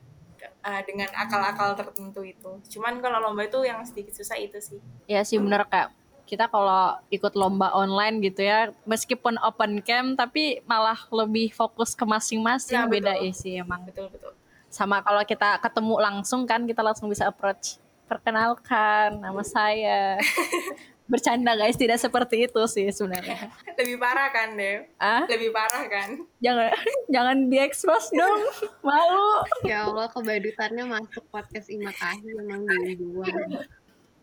[0.66, 2.52] uh, dengan akal-akal tertentu itu.
[2.78, 4.80] Cuman kalau lomba itu yang sedikit susah itu sih.
[5.06, 5.94] Ya sih bener kak.
[6.24, 12.08] Kita kalau ikut lomba online gitu ya, meskipun open cam tapi malah lebih fokus ke
[12.08, 12.80] masing-masing.
[12.80, 13.86] Ya, beda ya sih emang.
[13.86, 14.34] Betul betul.
[14.74, 17.78] Sama kalau kita ketemu langsung kan kita langsung bisa approach.
[18.14, 20.22] Perkenalkan nama saya.
[21.04, 23.52] bercanda guys tidak seperti itu sih sebenarnya.
[23.76, 25.28] Lebih parah kan deh ah?
[25.28, 26.24] Lebih parah kan?
[26.40, 26.72] Jangan
[27.14, 28.40] jangan diekspos dong.
[28.88, 29.44] Malu.
[29.68, 33.28] Ya Allah kebadutannya masuk podcast Imakahi emang dari dua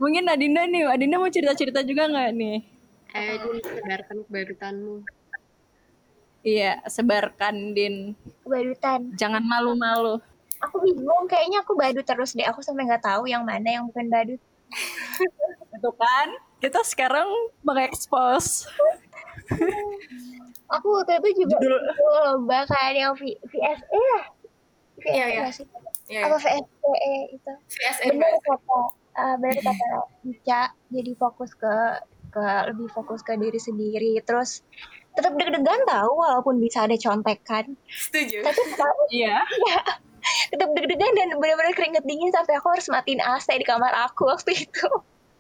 [0.01, 2.59] mungkin Adinda nih Adinda mau cerita cerita juga nggak nih?
[3.13, 4.97] Eh Din sebarkan kebadutanmu.
[6.41, 8.17] Iya sebarkan Din.
[8.41, 9.13] Kebadutan.
[9.21, 10.25] Jangan malu-malu
[10.61, 12.47] aku bingung kayaknya aku badut terus deh.
[12.47, 14.41] Aku sampai nggak tahu yang mana yang bukan badut
[15.77, 16.29] itu kan
[16.61, 17.27] kita sekarang
[17.65, 18.69] mengekspos.
[20.79, 21.83] Aku waktu itu juga Judul...
[22.31, 24.21] lomba kayak yang v VSE ya
[25.03, 25.45] iya iya.
[26.07, 27.53] yeah, apa VSE itu?
[27.67, 28.81] VSE benar kata
[29.19, 29.89] uh, benar kata
[30.29, 31.75] Ica jadi fokus ke
[32.31, 34.15] ke lebih fokus ke diri sendiri.
[34.23, 34.63] Terus
[35.19, 37.75] tetap deg-degan tahu walaupun bisa ada contekan.
[37.91, 38.47] Setuju.
[38.47, 38.61] Tapi
[39.19, 39.43] iya.
[39.43, 39.81] Ya,
[40.51, 44.67] tetap deg-degan dan benar-benar keringet dingin sampai aku harus matiin AC di kamar aku waktu
[44.67, 44.89] itu.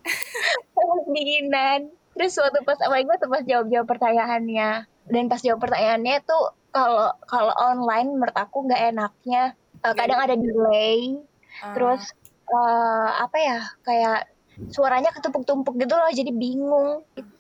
[1.14, 1.92] Dinginan.
[2.16, 4.88] Terus waktu pas apa gue tuh pas jawab jawab pertanyaannya.
[5.10, 9.54] Dan pas jawab pertanyaannya tuh kalau kalau online menurut aku nggak enaknya.
[9.80, 11.16] Uh, kadang ada delay.
[11.64, 11.74] Uh.
[11.74, 12.02] terus
[12.46, 14.20] uh, apa ya kayak
[14.70, 17.02] suaranya ketumpuk-tumpuk gitu loh jadi bingung.
[17.16, 17.39] gitu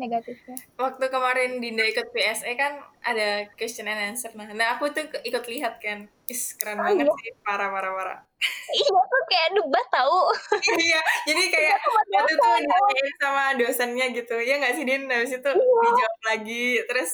[0.00, 0.56] negatifnya.
[0.80, 4.32] Waktu kemarin Dinda ikut PSE kan ada question and answer.
[4.32, 6.08] Nah, nah aku tuh ikut lihat kan.
[6.24, 7.14] Is keren oh, banget iya.
[7.20, 8.18] sih, parah parah parah.
[8.72, 10.20] Iya tuh kayak debat tahu.
[10.80, 14.36] iya, jadi kayak waktu itu ditanyain sama dosennya gitu.
[14.40, 15.04] Ya nggak sih Din?
[15.10, 15.80] Habis itu iya.
[15.84, 17.10] dijawab lagi terus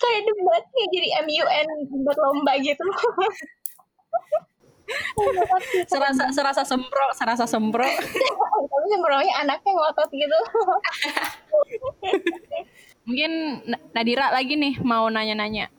[0.00, 2.86] kayak debatnya jadi MUN debat lomba gitu.
[5.90, 10.38] serasa serasa sempro serasa sempro tapi sempro-nya anaknya ngotot gitu.
[13.06, 13.32] Mungkin
[13.94, 15.70] Nadira lagi nih mau nanya-nanya.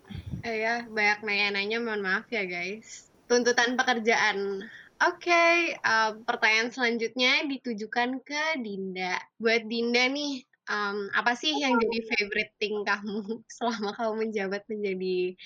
[0.48, 3.12] Eh ya banyak nanya-nanya mohon maaf ya guys.
[3.28, 4.64] Tuntutan pekerjaan.
[4.98, 9.22] Oke, okay, uh, pertanyaan selanjutnya ditujukan ke Dinda.
[9.38, 10.42] Buat Dinda nih,
[10.72, 13.24] um, apa sih yang jadi favorite thing kamu
[13.56, 15.38] selama kamu menjabat menjadi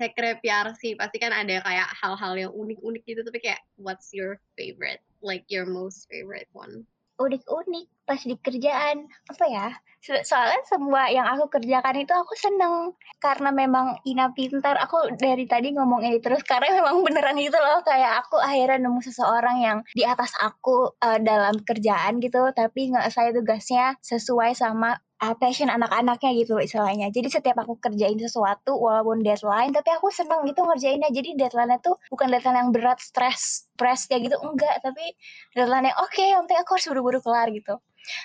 [0.00, 5.04] sekre PRC pasti kan ada kayak hal-hal yang unik-unik gitu tapi kayak what's your favorite?
[5.20, 6.88] Like your most favorite one?
[7.20, 9.04] Unik-unik pas di kerjaan.
[9.28, 9.68] Apa ya?
[10.00, 12.96] Soalnya semua yang aku kerjakan itu aku seneng.
[13.20, 14.80] Karena memang Ina pintar.
[14.80, 17.84] Aku dari tadi ngomong ini terus karena memang beneran gitu loh.
[17.84, 22.40] Kayak aku akhirnya nemu seseorang yang di atas aku uh, dalam kerjaan gitu.
[22.56, 27.12] Tapi nggak saya tugasnya sesuai sama uh, passion anak-anaknya gitu istilahnya.
[27.12, 31.12] Jadi setiap aku kerjain sesuatu walaupun deadline, tapi aku seneng gitu ngerjainnya.
[31.12, 34.80] Jadi deadline-nya tuh bukan deadline yang berat, stress, press ya gitu, enggak.
[34.80, 35.04] Tapi
[35.52, 37.76] deadline yang oke, okay, penting aku harus buru-buru kelar gitu.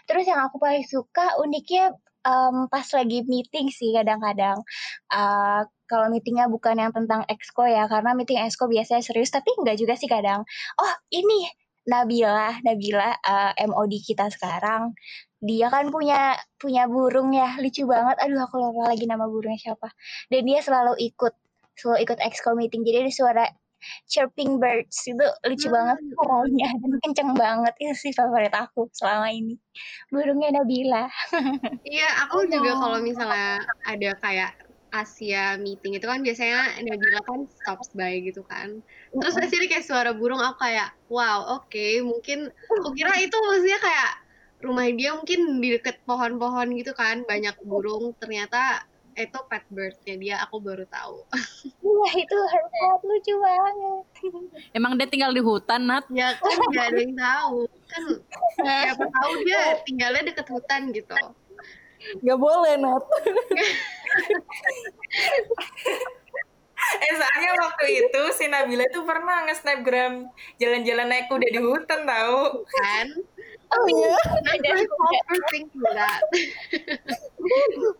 [0.07, 1.91] Terus yang aku paling suka uniknya
[2.23, 4.63] um, pas lagi meeting sih kadang-kadang.
[5.11, 9.77] Uh, kalau meetingnya bukan yang tentang exco ya, karena meeting exco biasanya serius, tapi enggak
[9.77, 10.41] juga sih kadang.
[10.81, 11.45] Oh ini
[11.85, 14.97] Nabila, Nabila uh, MOD kita sekarang
[15.45, 17.55] dia kan punya punya burung ya.
[17.61, 18.17] Lucu banget.
[18.25, 19.93] Aduh aku lupa lagi nama burungnya siapa.
[20.33, 21.33] Dan dia selalu ikut
[21.77, 22.81] selalu ikut exco meeting.
[22.81, 23.45] Jadi ada suara
[24.09, 25.05] chirping birds.
[25.05, 25.75] Itu lucu hmm.
[25.77, 26.67] banget suaranya.
[26.81, 27.73] Dan kenceng banget.
[27.77, 29.55] Itu sih favorit aku selama ini.
[30.09, 31.05] Burungnya Nabila.
[31.85, 32.49] Iya aku oh.
[32.49, 34.51] juga kalau misalnya ada kayak
[34.95, 38.79] Asia meeting itu kan biasanya Nabila kan stops by gitu kan.
[39.11, 43.79] Terus sini kayak suara burung aku kayak wow oke okay, mungkin aku kira itu maksudnya
[43.83, 44.24] kayak
[44.65, 48.83] rumah dia mungkin di deket pohon-pohon gitu kan banyak burung ternyata
[49.15, 51.23] itu pet birdnya dia aku baru tahu.
[51.87, 54.03] Wah itu hebat lucu banget.
[54.75, 56.03] Emang dia tinggal di hutan Nat?
[56.11, 58.03] Ya kan gak ada yang tahu kan
[58.59, 61.15] siapa tahu dia tinggalnya deket hutan gitu.
[62.21, 63.03] Gak boleh, Nat.
[66.85, 70.29] eh soalnya waktu itu si Nabila tuh pernah nge-snapgram
[70.61, 73.07] jalan-jalan naik kuda di hutan tahu kan
[73.75, 74.15] oh iya.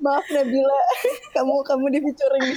[0.04, 0.80] Maaf Nabila.
[1.36, 2.50] Kamu kamu di featuring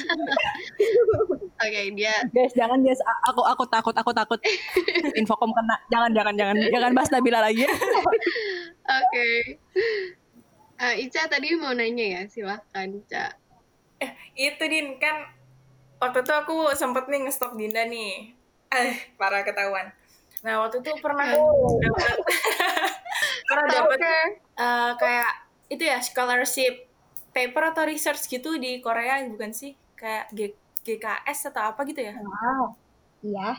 [1.59, 3.03] oke okay, dia guys jangan guys.
[3.31, 4.39] Aku aku takut aku takut.
[5.19, 5.77] Infokom kena.
[5.91, 6.57] Jangan jangan jangan.
[6.71, 7.67] Jangan bahas Nabila lagi.
[8.89, 8.89] Oke.
[8.89, 9.37] Okay.
[10.79, 13.35] Uh, Ica tadi mau nanya ya, silahkan Ica.
[13.99, 15.27] Eh, itu Din, kan
[15.99, 18.33] waktu itu aku sempet nih ngestok Dinda nih.
[18.71, 19.91] Eh, para ketahuan.
[20.47, 21.79] Nah, waktu itu pernah oh.
[21.83, 22.07] dapat
[23.49, 23.99] pernah dapat
[24.59, 25.33] uh, kayak
[25.69, 26.87] itu ya scholarship
[27.35, 29.75] paper atau research gitu di Korea bukan sih?
[29.99, 30.41] Kayak G
[30.87, 32.15] GKS atau apa gitu ya?
[32.23, 32.79] Wow.
[33.21, 33.59] Iya.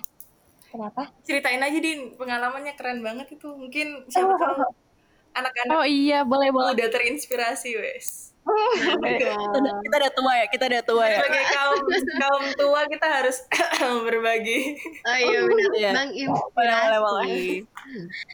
[0.70, 1.10] Kenapa?
[1.26, 3.50] Ceritain aja Din, pengalamannya keren banget itu.
[3.50, 4.38] Mungkin siapa oh.
[4.38, 4.56] tahu
[5.38, 8.34] anak-anak oh iya boleh boleh udah terinspirasi wes
[9.04, 11.80] kita, kita udah tua ya kita udah tua ya sebagai kaum
[12.20, 13.38] kaum tua kita harus
[14.08, 14.60] berbagi
[15.06, 17.28] oh iya benar inspirasi boleh, boleh.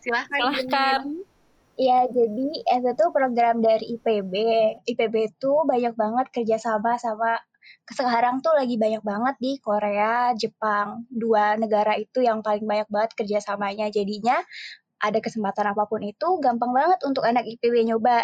[0.02, 1.02] silahkan silahkan
[1.76, 4.34] Ya, jadi itu tuh program dari IPB.
[4.88, 7.36] IPB tuh banyak banget kerjasama sama
[7.92, 11.04] sekarang tuh lagi banyak banget di Korea, Jepang.
[11.12, 13.92] Dua negara itu yang paling banyak banget kerjasamanya.
[13.92, 14.40] Jadinya
[15.04, 18.24] ada kesempatan apa pun itu gampang banget untuk anak IPB nyoba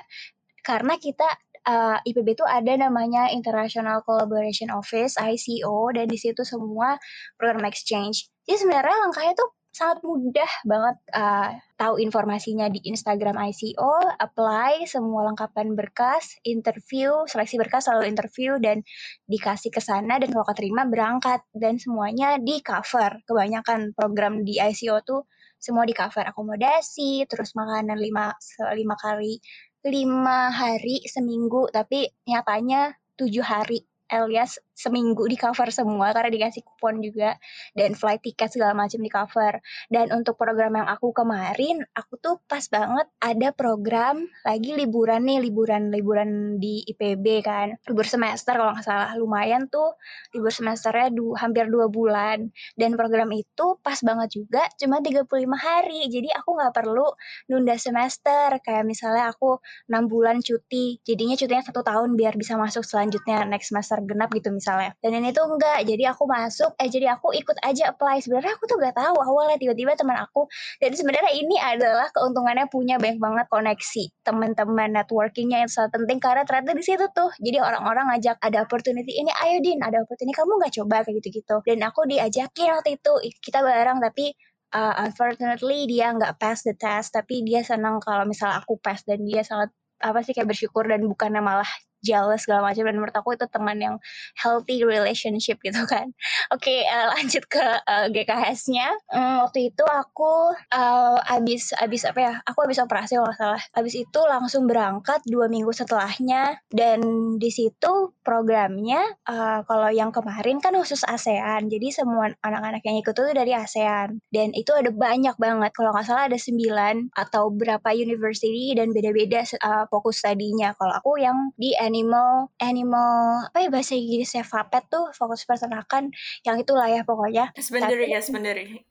[0.64, 1.28] karena kita
[1.68, 6.98] uh, IPB itu ada namanya International Collaboration Office ICO dan di situ semua
[7.38, 8.30] program exchange.
[8.46, 15.32] Jadi sebenarnya langkahnya tuh sangat mudah banget uh, tahu informasinya di Instagram ICO, apply semua
[15.32, 18.84] lengkapan berkas, interview, seleksi berkas selalu interview dan
[19.32, 23.24] dikasih ke sana dan kalau keterima berangkat dan semuanya di cover.
[23.24, 25.24] Kebanyakan program di ICO tuh
[25.56, 28.36] semua di cover akomodasi, terus makanan lima,
[28.76, 29.40] lima kali
[29.86, 37.06] lima hari seminggu, tapi nyatanya tujuh hari alias seminggu di cover semua karena dikasih kupon
[37.06, 37.38] juga
[37.78, 39.54] dan flight tiket segala macam di cover.
[39.94, 45.46] Dan untuk program yang aku kemarin, aku tuh pas banget ada program lagi liburan nih,
[45.46, 47.78] liburan-liburan di IPB kan.
[47.86, 49.94] Libur semester kalau nggak salah, lumayan tuh
[50.34, 52.50] libur semesternya du hampir dua bulan.
[52.74, 56.10] Dan program itu pas banget juga cuma 35 hari.
[56.10, 57.06] Jadi aku nggak perlu
[57.54, 58.58] nunda semester.
[58.66, 63.76] Kayak misalnya aku enam bulan cuti, jadinya cutinya satu tahun biar bisa masuk selanjutnya next
[63.76, 67.58] semester genap gitu misalnya dan ini tuh enggak jadi aku masuk eh jadi aku ikut
[67.66, 68.24] aja apply.
[68.24, 70.48] Sebenarnya aku tuh gak tahu awalnya tiba-tiba teman aku
[70.80, 76.44] jadi sebenarnya ini adalah keuntungannya punya banyak banget koneksi teman-teman networkingnya yang sangat penting karena
[76.48, 80.52] ternyata di situ tuh jadi orang-orang ngajak ada opportunity ini ayo din ada opportunity kamu
[80.62, 80.96] nggak coba?
[81.02, 81.56] kayak gitu-gitu.
[81.66, 84.36] Dan aku diajakin waktu itu kita bareng tapi
[84.76, 89.24] uh, unfortunately dia nggak pass the test tapi dia senang kalau misalnya aku pass dan
[89.24, 91.68] dia sangat apa sih kayak bersyukur dan bukannya malah
[92.02, 93.96] jealous segala macam dan menurut aku itu teman yang
[94.38, 96.12] healthy relationship gitu kan.
[96.54, 98.90] Oke, okay, uh, eh, lanjut ke uh, eh, GKS-nya.
[99.14, 102.34] Um, waktu itu aku uh, abis abis apa ya?
[102.50, 103.64] Aku abis operasi kalau salah.
[103.78, 107.02] Abis itu langsung berangkat dua minggu setelahnya dan
[107.38, 111.70] di situ programnya uh, kalau yang kemarin kan khusus ASEAN.
[111.70, 115.72] Jadi semua anak-anak yang ikut itu dari ASEAN dan itu ada banyak banget.
[115.78, 120.74] Kalau nggak salah ada sembilan atau berapa university dan beda-beda uh, fokus tadinya.
[120.76, 126.16] Kalau aku yang di animal animal apa ya bahasa Inggrisnya vapet tuh fokus peternakan
[126.48, 127.52] yang itulah ya pokoknya.
[127.52, 128.88] Husbandry ya husbandry.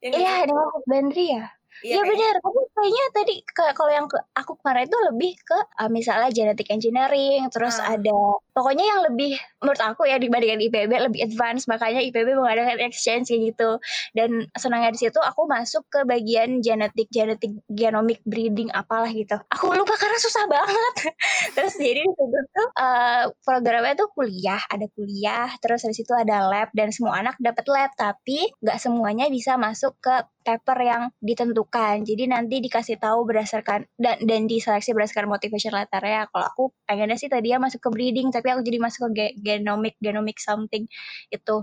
[0.00, 4.90] Iya animal husbandry ya Iya ya, benar, tapi kayaknya tadi kalau yang ke, aku kemarin
[4.90, 7.94] itu lebih ke uh, misalnya genetic engineering, terus uh.
[7.94, 8.18] ada
[8.50, 13.54] pokoknya yang lebih menurut aku ya dibandingkan IPB lebih advance, makanya IPB mengadakan exchange kayak
[13.54, 13.70] gitu.
[14.10, 19.38] Dan senangnya di situ aku masuk ke bagian genetik genetik genomic breeding apalah gitu.
[19.54, 20.94] Aku lupa karena susah banget.
[21.54, 26.42] terus jadi di situ tuh uh, programnya tuh kuliah, ada kuliah, terus di situ ada
[26.42, 32.08] lab dan semua anak dapat lab, tapi nggak semuanya bisa masuk ke paper yang ditentukan.
[32.08, 36.24] Jadi nanti dikasih tahu berdasarkan dan dan diseleksi berdasarkan motivation letter ya.
[36.32, 40.00] Kalau aku pengennya sih tadi ya masuk ke breeding, tapi aku jadi masuk ke genomic
[40.00, 40.88] genomic something
[41.28, 41.56] itu.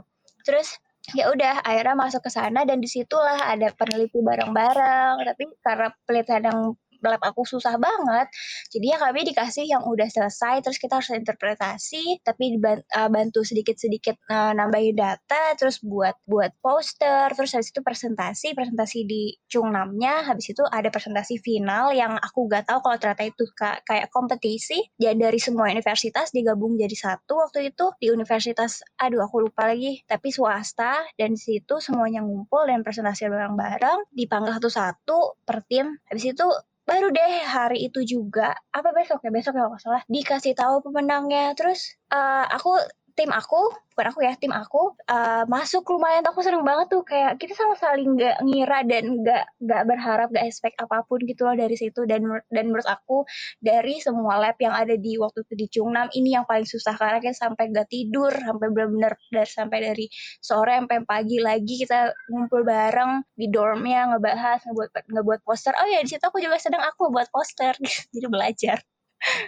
[0.45, 0.77] Terus
[1.13, 6.43] ya udah akhirnya masuk ke sana dan di situlah ada peneliti bareng-bareng tapi karena penelitian
[6.49, 6.59] yang
[7.03, 8.27] lab aku susah banget.
[8.71, 14.19] Jadi ya kami dikasih yang udah selesai, terus kita harus interpretasi, tapi uh, bantu sedikit-sedikit
[14.29, 20.51] uh, nambahin data, terus buat buat poster, terus habis itu presentasi, presentasi di Cungnamnya, habis
[20.51, 25.37] itu ada presentasi final yang aku gak tahu kalau ternyata itu kayak kompetisi, ya dari
[25.39, 31.05] semua universitas digabung jadi satu waktu itu di universitas, aduh aku lupa lagi, tapi swasta
[31.15, 35.95] dan di situ semuanya ngumpul dan presentasi bareng-bareng dipanggil satu-satu per tim.
[36.09, 36.47] Habis itu
[36.85, 38.53] baru deh hari itu juga.
[38.71, 40.03] Apa besok ya besok ya kalau salah.
[40.05, 41.57] Dikasih tahu pemenangnya.
[41.57, 42.77] Terus uh, aku
[43.15, 47.39] tim aku bukan aku ya tim aku uh, masuk lumayan aku seneng banget tuh kayak
[47.39, 51.55] kita sama saling nggak ngira dan nggak nggak berharap nggak expect apa pun gitu loh
[51.55, 52.03] dari situ.
[52.03, 53.23] Dan dan menurut aku
[53.63, 56.91] dari semua lab yang ada di waktu itu di Cungnam ini yang paling susah.
[56.99, 60.05] Karena kita sampai nggak tidur sampai benar-benar dari sampai dari
[60.43, 65.71] sore sampai pagi lagi kita ngumpul bareng di dormnya ngebahas ngebuat ngebuat poster.
[65.79, 67.79] Oh ya di situ aku juga sedang aku buat poster.
[68.11, 68.83] Jadi belajar.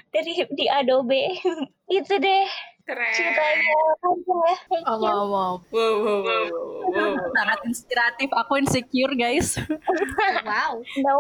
[0.08, 1.36] Dari di Adobe.
[2.00, 2.48] Itu deh
[2.88, 3.12] Keren.
[3.20, 4.56] Ceritanya panjang ya.
[4.88, 5.54] Oh, wow, wow.
[5.76, 6.44] Wow, wow, wow,
[6.88, 7.14] wow.
[7.36, 8.30] Sangat inspiratif.
[8.32, 9.60] Aku insecure, guys.
[10.48, 10.80] wow.
[11.04, 11.18] No.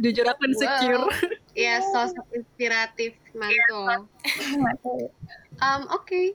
[0.00, 1.04] Jujur aku insecure.
[1.04, 1.52] Wow.
[1.52, 3.20] Ya, sosok inspiratif.
[3.36, 4.08] Mantul.
[5.64, 6.32] um, okay.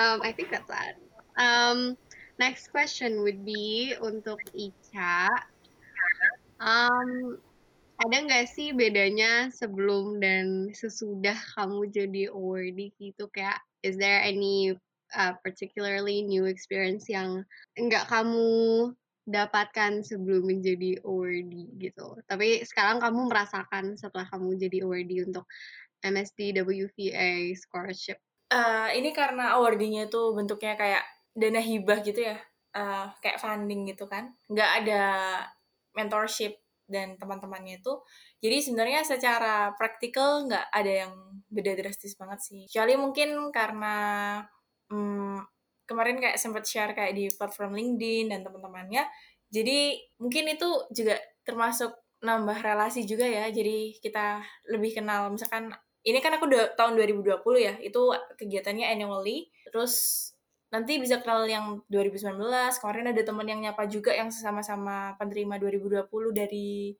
[0.00, 0.96] Um, I think that's that.
[1.36, 2.00] Um,
[2.40, 5.28] next question would be untuk Ica.
[6.56, 7.36] Um,
[8.00, 14.74] ada nggak sih bedanya sebelum dan sesudah kamu jadi awardee gitu kayak is there any
[15.14, 17.46] uh, particularly new experience yang
[17.78, 18.90] enggak kamu
[19.26, 22.14] dapatkan sebelum menjadi awardee gitu.
[22.30, 25.46] Tapi sekarang kamu merasakan setelah kamu jadi awardee untuk
[26.02, 28.22] MSD WVA scholarship.
[28.46, 32.38] Uh, ini karena awardingnya itu bentuknya kayak dana hibah gitu ya,
[32.78, 34.30] uh, kayak funding gitu kan.
[34.46, 35.02] Nggak ada
[35.98, 37.92] mentorship dan teman-temannya itu.
[38.40, 41.12] Jadi sebenarnya secara praktikal nggak ada yang
[41.50, 42.62] beda drastis banget sih.
[42.70, 43.94] Kecuali mungkin karena
[44.90, 45.38] hmm,
[45.86, 49.06] kemarin kayak sempat share kayak di platform LinkedIn dan teman-temannya.
[49.50, 53.46] Jadi mungkin itu juga termasuk nambah relasi juga ya.
[53.50, 55.30] Jadi kita lebih kenal.
[55.30, 55.70] Misalkan
[56.06, 57.74] ini kan aku tahun 2020 ya.
[57.78, 59.50] Itu kegiatannya annually.
[59.70, 59.94] Terus
[60.66, 62.42] nanti bisa kenal yang 2019
[62.82, 66.94] kemarin ada teman yang nyapa juga yang sama-sama penerima 2020 dari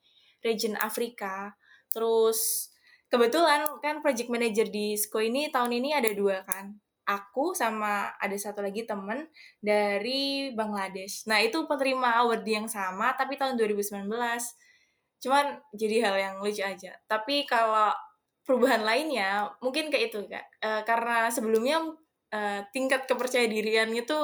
[0.46, 1.58] region Afrika.
[1.90, 2.70] Terus
[3.10, 6.78] kebetulan kan project manager di SKO ini tahun ini ada dua kan.
[7.06, 9.30] Aku sama ada satu lagi temen
[9.62, 11.26] dari Bangladesh.
[11.30, 14.10] Nah itu penerima award yang sama tapi tahun 2019
[15.16, 16.92] cuman jadi hal yang lucu aja.
[17.06, 17.94] Tapi kalau
[18.46, 20.46] perubahan lainnya mungkin kayak itu kak.
[20.62, 21.82] E, karena sebelumnya
[22.32, 24.16] uh, tingkat kepercayaan dirian itu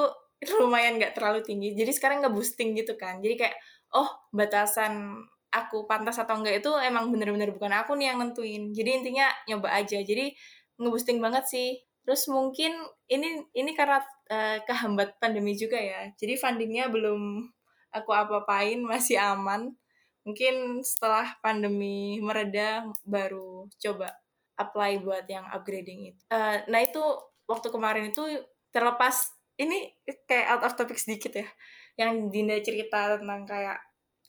[0.59, 1.75] lumayan nggak terlalu tinggi.
[1.75, 3.23] Jadi sekarang nggak boosting gitu kan.
[3.23, 3.55] Jadi kayak
[3.95, 5.23] oh batasan
[5.53, 8.73] aku pantas atau enggak itu emang bener-bener bukan aku nih yang nentuin.
[8.73, 10.01] Jadi intinya nyoba aja.
[10.01, 10.33] Jadi
[10.81, 11.69] nge-boosting banget sih.
[12.03, 12.73] Terus mungkin
[13.07, 16.09] ini ini karena uh, kehambat pandemi juga ya.
[16.17, 17.47] Jadi fundingnya belum
[17.93, 19.71] aku apa-apain masih aman.
[20.25, 24.11] Mungkin setelah pandemi mereda baru coba
[24.57, 26.21] apply buat yang upgrading itu.
[26.33, 27.03] Uh, nah itu
[27.53, 28.25] waktu kemarin itu
[28.73, 29.29] terlepas
[29.61, 29.93] ini
[30.25, 31.47] kayak out of topic sedikit ya
[31.93, 33.77] yang Dinda cerita tentang kayak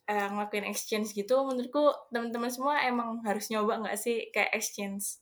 [0.08, 5.20] uh, ngelakuin exchange gitu menurutku teman-teman semua emang harus nyoba nggak sih kayak exchange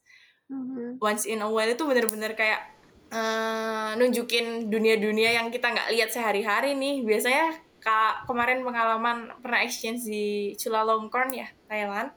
[0.50, 0.98] mm-hmm.
[0.98, 2.66] once in a while itu bener-bener kayak
[3.14, 10.06] uh, nunjukin dunia-dunia yang kita nggak lihat sehari-hari nih biasanya kak kemarin pengalaman pernah exchange
[10.06, 12.10] di Chulalongkorn ya Thailand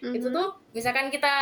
[0.00, 0.16] mm-hmm.
[0.16, 1.32] itu tuh misalkan kita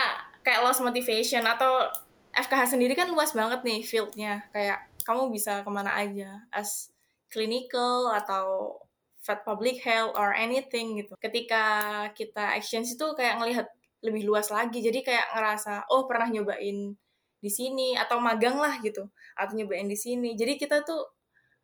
[0.42, 1.88] kayak lost motivation atau
[2.34, 4.44] FKH sendiri kan luas banget nih fieldnya.
[4.50, 6.42] Kayak kamu bisa ke mana aja.
[6.50, 6.90] As
[7.30, 8.78] clinical atau
[9.24, 11.16] fat public health or anything gitu.
[11.16, 11.64] Ketika
[12.12, 13.66] kita exchange itu kayak ngelihat
[14.04, 14.84] lebih luas lagi.
[14.84, 16.92] Jadi kayak ngerasa oh pernah nyobain
[17.40, 19.08] di sini atau magang lah gitu.
[19.38, 20.36] Atau nyobain di sini.
[20.36, 21.00] Jadi kita tuh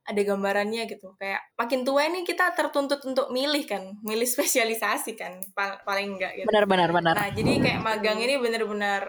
[0.00, 1.12] ada gambarannya gitu.
[1.20, 4.00] Kayak makin tua ini kita tertuntut untuk milih kan.
[4.00, 5.38] Milih spesialisasi kan
[5.84, 6.48] paling enggak gitu.
[6.48, 7.14] Benar benar benar.
[7.14, 9.02] Nah jadi kayak magang ini benar-benar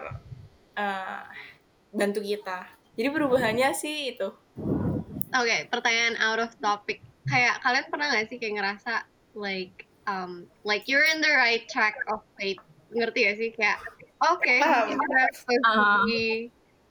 [0.76, 1.22] uh,
[1.92, 2.66] bantu kita.
[2.96, 4.28] Jadi perubahannya sih itu.
[5.32, 7.00] Oke, okay, pertanyaan out of topic.
[7.28, 11.96] Kayak kalian pernah gak sih kayak ngerasa like um like you're in the right track
[12.12, 12.60] of fate.
[12.92, 13.78] Ngerti gak sih kayak
[14.20, 14.84] oke, okay, uh.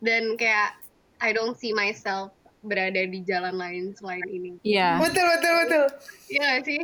[0.02, 0.74] dan kayak
[1.22, 2.34] I don't see myself
[2.66, 4.58] berada di jalan lain selain ini.
[4.62, 4.98] Iya.
[4.98, 5.06] Yeah.
[5.06, 5.86] Betul betul betul.
[6.30, 6.82] Iya sih?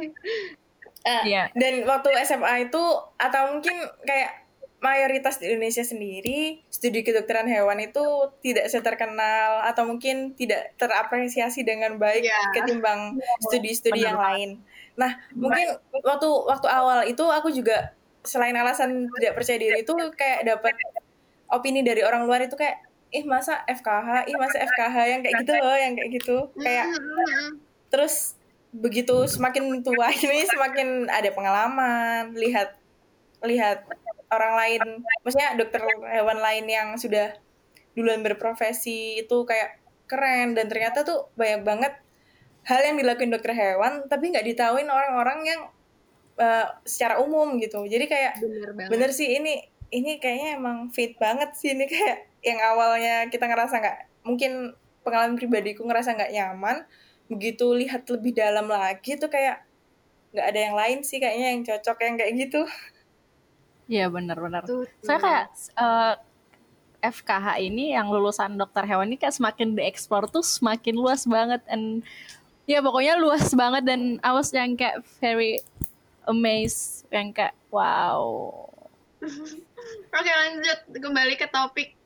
[1.05, 1.45] Uh, yeah.
[1.57, 2.83] Dan waktu SMA itu
[3.17, 4.46] atau mungkin kayak
[4.77, 11.97] mayoritas di Indonesia sendiri studi kedokteran hewan itu tidak seterkenal atau mungkin tidak terapresiasi dengan
[11.97, 12.53] baik yeah.
[12.53, 13.17] ketimbang
[13.49, 14.61] studi-studi yang lain.
[14.93, 20.45] Nah, mungkin waktu waktu awal itu aku juga selain alasan tidak percaya diri itu kayak
[20.45, 20.73] dapat
[21.49, 25.53] opini dari orang luar itu kayak ih masa FKH, ih masa FKH yang kayak gitu
[25.57, 26.37] loh, yang kayak gitu.
[26.59, 26.85] Kayak
[27.87, 28.37] terus
[28.75, 32.77] begitu semakin tua ini semakin ada pengalaman, lihat
[33.41, 33.85] lihat
[34.27, 34.81] orang lain,
[35.23, 37.35] maksudnya dokter hewan lain yang sudah
[37.95, 40.53] duluan berprofesi itu kayak keren.
[40.53, 41.93] Dan ternyata tuh banyak banget
[42.67, 45.61] hal yang dilakuin dokter hewan tapi nggak ditahuin orang-orang yang
[46.37, 47.83] uh, secara umum gitu.
[47.87, 48.89] Jadi kayak bener banget.
[48.91, 51.71] bener sih ini ini kayaknya emang fit banget sih.
[51.71, 53.97] Ini kayak yang awalnya kita ngerasa nggak
[54.27, 54.75] mungkin
[55.07, 56.83] pengalaman pribadiku ngerasa nggak nyaman
[57.27, 59.63] begitu lihat lebih dalam lagi tuh kayak
[60.35, 62.61] nggak ada yang lain sih kayaknya yang cocok yang kayak gitu
[63.87, 64.67] Iya benar-benar.
[64.67, 65.45] Tuh, Saya kayak
[65.79, 66.15] eh,
[67.07, 72.03] FKH ini yang lulusan dokter hewan ini kayak semakin dieksplor tuh semakin luas banget and
[72.67, 75.63] ya pokoknya luas banget dan I was yang kayak very
[76.27, 78.51] amazed yang kayak wow.
[80.17, 81.95] Oke lanjut kembali ke topik.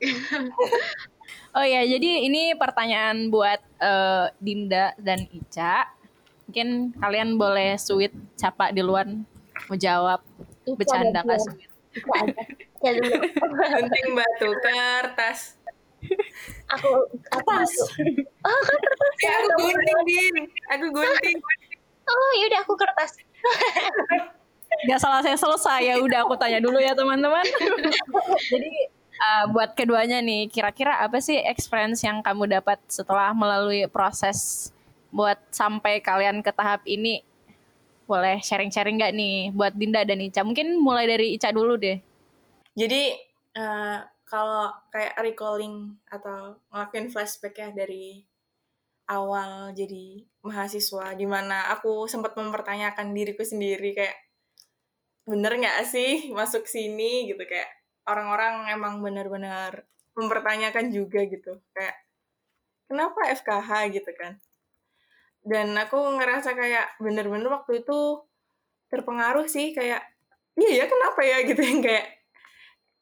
[1.52, 5.84] Oh ya, jadi ini pertanyaan buat eh, Dinda dan Ica.
[6.48, 9.04] Mungkin kalian boleh sweet siapa di luar
[9.68, 10.20] mau jawab
[10.64, 11.36] Itu bercanda ada
[12.82, 15.56] penting batu kertas
[16.74, 17.70] Aku Kertas.
[19.22, 20.34] ya aku gunting din
[20.66, 21.38] aku gunting
[22.02, 23.14] Oh, yaudah aku kertas.
[24.88, 27.44] Gak salah saya selesai ya udah aku tanya dulu ya teman-teman.
[28.50, 28.72] Jadi
[29.22, 34.70] uh, buat keduanya nih kira-kira apa sih experience yang kamu dapat setelah melalui proses
[35.12, 37.22] buat sampai kalian ke tahap ini?
[38.12, 40.44] Boleh sharing-sharing nggak nih buat Dinda dan Ica?
[40.44, 41.96] Mungkin mulai dari Ica dulu deh.
[42.72, 43.16] jadi
[43.56, 43.98] eh,
[44.32, 48.24] kalau kayak recalling atau ngelakuin flashback ya dari
[49.12, 54.16] awal jadi mahasiswa di mana aku sempat mempertanyakan diriku sendiri kayak
[55.28, 57.68] bener nggak sih masuk sini gitu kayak
[58.08, 59.84] orang-orang emang benar-benar
[60.16, 61.96] mempertanyakan juga gitu kayak
[62.88, 64.40] kenapa FKH gitu kan
[65.42, 68.22] dan aku ngerasa kayak bener-bener waktu itu
[68.86, 70.02] terpengaruh sih kayak
[70.54, 71.42] iya ya kenapa ya?
[71.48, 72.06] Gitu yang kayak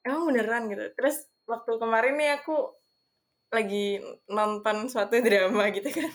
[0.07, 0.73] emang beneran?
[0.73, 0.85] Gitu.
[0.97, 2.57] Terus waktu kemarin nih aku
[3.51, 6.11] lagi nonton suatu drama gitu kan.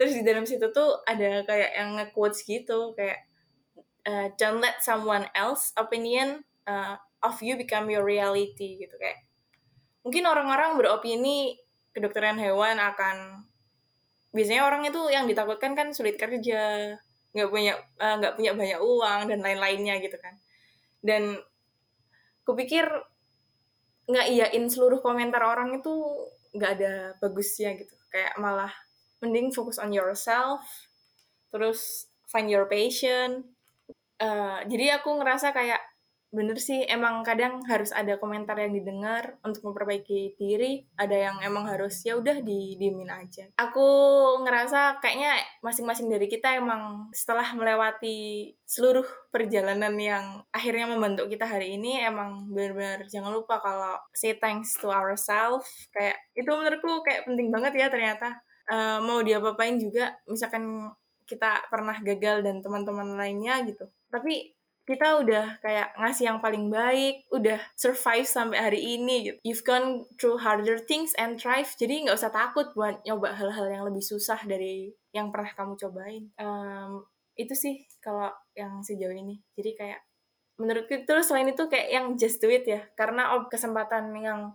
[0.00, 3.26] Terus di dalam situ tuh ada kayak yang nge-quotes gitu kayak
[4.06, 8.80] uh, don't let someone else opinion uh, of you become your reality.
[8.80, 9.28] Gitu kayak
[10.06, 11.58] mungkin orang-orang beropini
[11.92, 13.46] kedokteran hewan akan
[14.34, 16.92] biasanya orang itu yang ditakutkan kan sulit kerja
[17.34, 20.34] nggak punya uh, nggak punya banyak uang dan lain-lainnya gitu kan.
[20.98, 21.38] Dan
[22.42, 22.86] kupikir
[24.10, 25.94] nggak iyain seluruh komentar orang itu
[26.54, 27.94] nggak ada bagusnya gitu.
[28.10, 28.74] Kayak malah
[29.22, 30.66] mending fokus on yourself
[31.54, 33.46] terus find your passion.
[34.18, 35.78] Eh, jadi aku ngerasa kayak
[36.34, 41.70] bener sih emang kadang harus ada komentar yang didengar untuk memperbaiki diri ada yang emang
[41.70, 43.46] harus ya udah didiemin aja.
[43.54, 43.86] Aku
[44.42, 51.78] ngerasa kayaknya masing-masing dari kita emang setelah melewati seluruh perjalanan yang akhirnya membentuk kita hari
[51.78, 57.54] ini emang benar-benar jangan lupa kalau say thanks to ourselves kayak itu menurutku kayak penting
[57.54, 58.42] banget ya ternyata.
[58.64, 60.88] Eh, mau diapa-apain juga misalkan
[61.24, 63.88] kita pernah gagal dan teman-teman lainnya gitu.
[64.08, 64.53] Tapi
[64.84, 69.36] kita udah kayak ngasih yang paling baik, udah survive sampai hari ini gitu.
[69.40, 73.82] You've gone through harder things and thrive, jadi nggak usah takut buat nyoba hal-hal yang
[73.88, 76.28] lebih susah dari yang pernah kamu cobain.
[76.36, 76.92] Em,
[77.40, 77.74] itu sih
[78.04, 79.40] kalau yang sejauh ini.
[79.56, 80.00] Jadi kayak
[80.60, 84.54] menurutku terus selain itu kayak yang just do it ya, karena kesempatan yang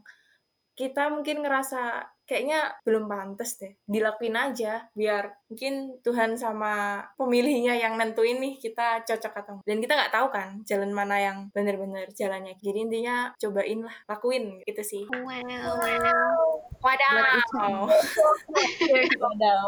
[0.77, 7.97] kita mungkin ngerasa kayaknya belum pantas deh dilakuin aja biar mungkin Tuhan sama pemilihnya yang
[7.97, 9.65] nentuin nih kita cocok atau enggak.
[9.65, 14.61] dan kita nggak tahu kan jalan mana yang bener-bener jalannya jadi intinya cobain lah lakuin
[14.69, 16.61] gitu sih Wow.
[16.85, 17.89] wadaw
[19.19, 19.67] Wadaw.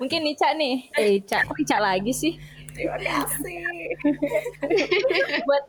[0.00, 0.88] Mungkin Ica nih.
[0.96, 2.34] Eh Ica, kok Ica lagi sih?
[2.80, 2.96] Terima
[3.28, 3.60] kasih
[5.44, 5.64] buat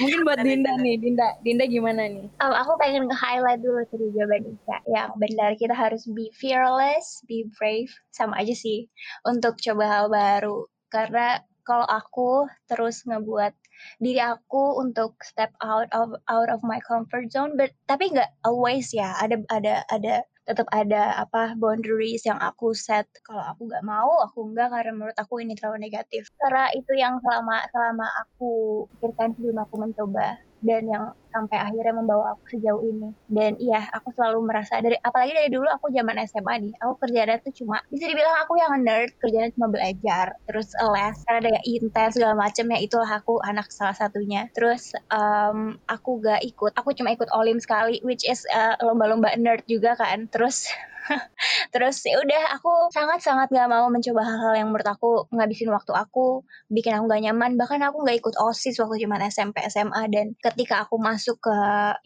[0.00, 1.28] mungkin buat Dinda nih, Dinda.
[1.40, 2.26] Dinda gimana nih?
[2.42, 4.58] Um, aku pengen nge-highlight dulu tadi jawaban.
[4.88, 8.88] Yang benar kita harus be fearless, be brave, sama aja sih
[9.24, 10.68] untuk coba hal baru.
[10.92, 13.54] Karena kalau aku terus ngebuat
[14.02, 18.90] diri aku untuk step out of out of my comfort zone, but tapi nggak always
[18.92, 19.14] ya.
[19.22, 23.06] Ada ada ada tetap ada apa boundaries yang aku set.
[23.26, 26.26] Kalau aku nggak mau aku nggak karena menurut aku ini terlalu negatif.
[26.40, 28.50] Karena itu yang selama selama aku
[28.98, 33.10] pikirkan sebelum aku mencoba dan yang sampai akhirnya membawa aku sejauh ini.
[33.26, 37.36] Dan iya, aku selalu merasa dari apalagi dari dulu aku zaman SMA nih, aku kerjanya
[37.42, 41.64] tuh cuma bisa dibilang aku yang nerd, kerjanya cuma belajar, terus les karena ada yang
[41.66, 44.46] intens segala macam ya itulah aku anak salah satunya.
[44.54, 49.64] Terus um, aku gak ikut, aku cuma ikut olim sekali, which is uh, lomba-lomba nerd
[49.66, 50.28] juga kan.
[50.28, 50.68] Terus
[51.74, 55.92] terus ya udah aku sangat sangat gak mau mencoba hal-hal yang menurut aku ngabisin waktu
[55.92, 57.58] aku bikin aku gak nyaman.
[57.58, 61.56] Bahkan aku gak ikut osis waktu zaman SMP SMA dan ketika aku masuk ke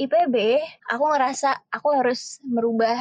[0.01, 2.97] IPB aku ngerasa aku harus merubah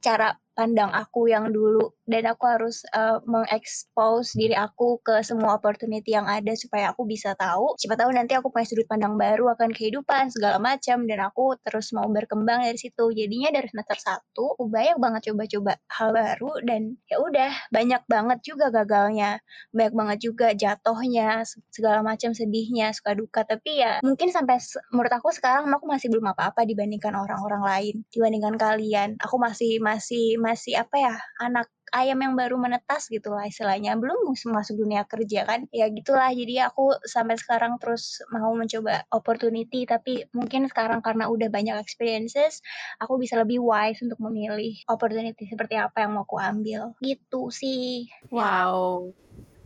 [0.00, 6.10] cara pandang aku yang dulu dan aku harus uh, mengekspos diri aku ke semua opportunity
[6.10, 7.78] yang ada supaya aku bisa tahu.
[7.78, 11.06] Siapa tahu nanti aku punya sudut pandang baru akan kehidupan segala macam.
[11.06, 13.14] Dan aku terus mau berkembang dari situ.
[13.14, 16.52] Jadinya dari semester satu aku banyak banget coba-coba hal baru.
[16.66, 19.38] Dan ya udah banyak banget juga gagalnya.
[19.70, 23.46] Banyak banget juga jatuhnya segala macam sedihnya suka duka.
[23.46, 24.58] Tapi ya mungkin sampai
[24.90, 29.14] menurut aku sekarang aku masih belum apa-apa dibandingkan orang-orang lain dibandingkan kalian.
[29.22, 33.98] Aku masih masih masih apa ya anak ayam yang baru menetas gitu lah istilahnya.
[33.98, 35.66] Belum masuk dunia kerja kan?
[35.74, 36.30] Ya gitulah.
[36.30, 39.84] Jadi aku sampai sekarang terus mau mencoba opportunity.
[39.84, 42.62] Tapi mungkin sekarang karena udah banyak experiences
[43.02, 46.94] aku bisa lebih wise untuk memilih opportunity seperti apa yang mau aku ambil.
[47.02, 48.06] Gitu sih.
[48.30, 49.10] Wow.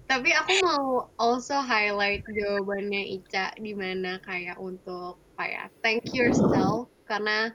[0.05, 6.93] Tapi aku mau also highlight jawabannya Ica di mana kayak untuk kayak thank yourself.
[7.09, 7.53] Karena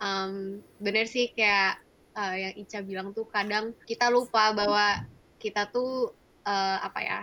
[0.00, 1.80] um, bener sih kayak
[2.18, 5.06] uh, yang Ica bilang tuh kadang kita lupa bahwa
[5.38, 6.10] kita tuh
[6.42, 7.20] uh, apa ya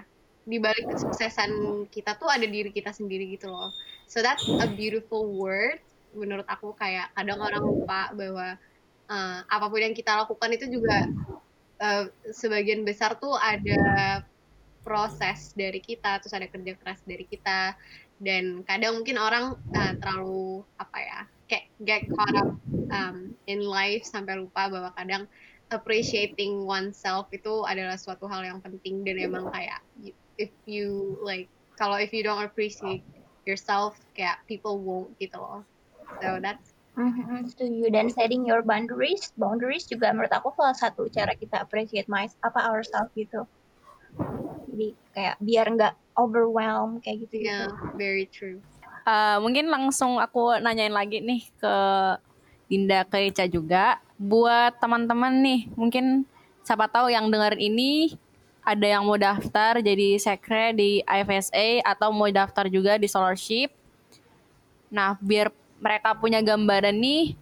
[0.47, 1.51] di balik kesuksesan
[1.91, 3.75] kita tuh ada diri kita sendiri gitu loh.
[4.07, 5.83] So that's a beautiful word
[6.15, 8.55] menurut aku kayak kadang orang lupa bahwa
[9.11, 11.11] uh, apa pun yang kita lakukan itu juga
[11.83, 14.23] uh, sebagian besar tuh ada
[14.85, 17.73] proses dari kita terus ada kerja keras dari kita
[18.21, 22.49] dan kadang mungkin orang uh, terlalu apa ya kayak get caught up
[22.91, 25.29] um, in life sampai lupa bahwa kadang
[25.73, 29.81] appreciating oneself itu adalah suatu hal yang penting dan emang kayak
[30.37, 33.01] if you like kalau if you don't appreciate
[33.45, 35.65] yourself kayak people won't gitu loh.
[36.21, 37.91] So that's Mm-hmm, setuju.
[37.91, 42.71] Dan setting your boundaries boundaries juga menurut aku salah satu cara kita appreciate my apa
[42.71, 43.43] ourselves gitu.
[44.71, 47.75] Jadi kayak biar nggak overwhelm kayak gitu yeah gitu.
[47.99, 48.63] very true
[49.05, 51.75] uh, mungkin langsung aku nanyain lagi nih ke
[52.65, 54.01] Dinda ke Ica juga.
[54.17, 56.25] Buat teman-teman nih mungkin
[56.65, 58.17] siapa tahu yang dengar ini
[58.65, 63.69] ada yang mau daftar jadi sekre di IFSA atau mau daftar juga di scholarship.
[64.89, 67.37] Nah biar mereka punya gambaran nih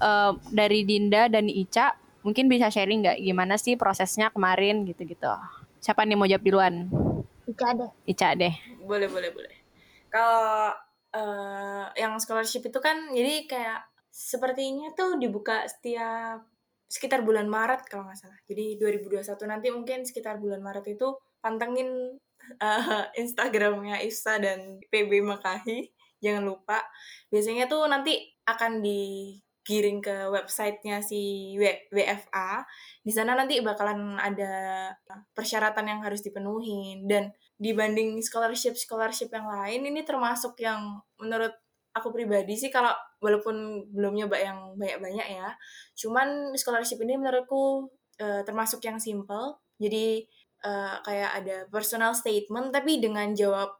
[0.00, 1.92] uh, dari Dinda dan Ica
[2.24, 3.18] mungkin bisa sharing nggak?
[3.20, 5.28] Gimana sih prosesnya kemarin gitu-gitu?
[5.82, 6.88] Siapa nih mau jawab duluan?
[7.44, 7.90] Ica deh.
[8.08, 8.54] Ica deh.
[8.86, 9.54] Boleh boleh boleh.
[10.08, 10.72] Kalau
[11.14, 13.80] uh, yang scholarship itu kan jadi kayak
[14.12, 16.44] sepertinya tuh dibuka setiap
[16.92, 18.36] sekitar bulan Maret kalau nggak salah.
[18.44, 22.20] Jadi 2021 nanti mungkin sekitar bulan Maret itu pantengin
[22.60, 25.88] uh, Instagramnya Isa dan PB Makahi.
[26.20, 26.84] Jangan lupa.
[27.32, 31.56] Biasanya tuh nanti akan digiring ke websitenya si
[31.88, 32.62] WFA.
[33.00, 34.92] Di sana nanti bakalan ada
[35.32, 37.32] persyaratan yang harus dipenuhi dan
[37.62, 41.54] dibanding scholarship scholarship yang lain ini termasuk yang menurut
[41.94, 42.90] aku pribadi sih kalau
[43.22, 45.54] walaupun belum nyoba yang banyak-banyak ya.
[45.94, 47.86] Cuman scholarship ini menurutku
[48.18, 49.62] uh, termasuk yang simple.
[49.78, 50.26] Jadi
[50.66, 53.70] uh, kayak ada personal statement tapi dengan jawab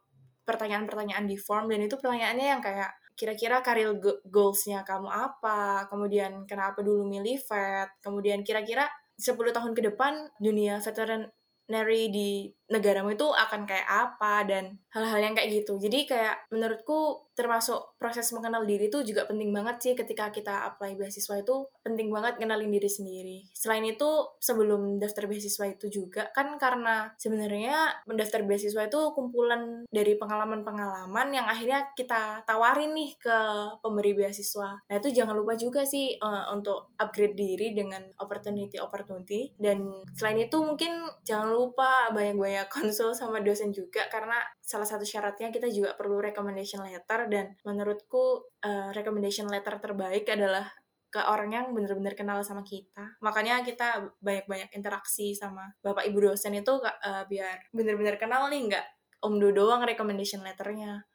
[0.47, 3.93] pertanyaan-pertanyaan di form dan itu pertanyaannya yang kayak kira-kira karir
[4.25, 10.81] goalsnya kamu apa kemudian kenapa dulu milih vet kemudian kira-kira 10 tahun ke depan dunia
[10.81, 11.29] veteran
[11.71, 15.79] nary di negaramu itu akan kayak apa dan hal-hal yang kayak gitu.
[15.79, 20.93] Jadi kayak menurutku termasuk proses mengenal diri itu juga penting banget sih ketika kita apply
[20.97, 23.37] beasiswa itu penting banget kenalin diri sendiri.
[23.51, 30.15] Selain itu sebelum daftar beasiswa itu juga kan karena sebenarnya mendaftar beasiswa itu kumpulan dari
[30.15, 33.37] pengalaman-pengalaman yang akhirnya kita tawarin nih ke
[33.81, 34.77] pemberi beasiswa.
[34.77, 40.57] Nah itu jangan lupa juga sih uh, untuk upgrade diri dengan opportunity-opportunity dan selain itu
[40.61, 46.23] mungkin jangan lupa banyak-banyak konsul sama dosen juga karena salah satu syaratnya kita juga perlu
[46.23, 50.67] recommendation letter dan menurutku uh, recommendation letter terbaik adalah
[51.13, 53.21] ke orang yang benar-benar kenal sama kita.
[53.21, 58.85] Makanya kita banyak-banyak interaksi sama bapak ibu dosen itu uh, biar benar-benar kenal nih nggak
[59.21, 61.05] om do doang recommendation letternya.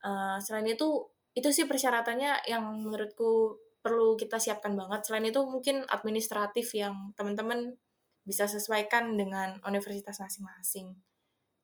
[0.00, 1.04] Uh, selain itu
[1.36, 5.04] itu sih persyaratannya yang menurutku perlu kita siapkan banget.
[5.04, 7.76] Selain itu mungkin administratif yang teman-teman
[8.24, 10.96] bisa sesuaikan dengan universitas masing-masing.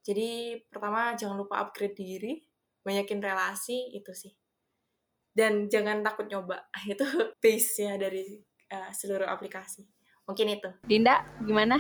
[0.04, 2.38] Jadi pertama jangan lupa upgrade diri,
[2.86, 4.32] banyakin relasi itu sih.
[5.36, 7.04] dan jangan takut nyoba itu
[7.42, 8.40] base-nya dari
[8.72, 9.84] uh, seluruh aplikasi
[10.24, 11.76] mungkin itu Dinda gimana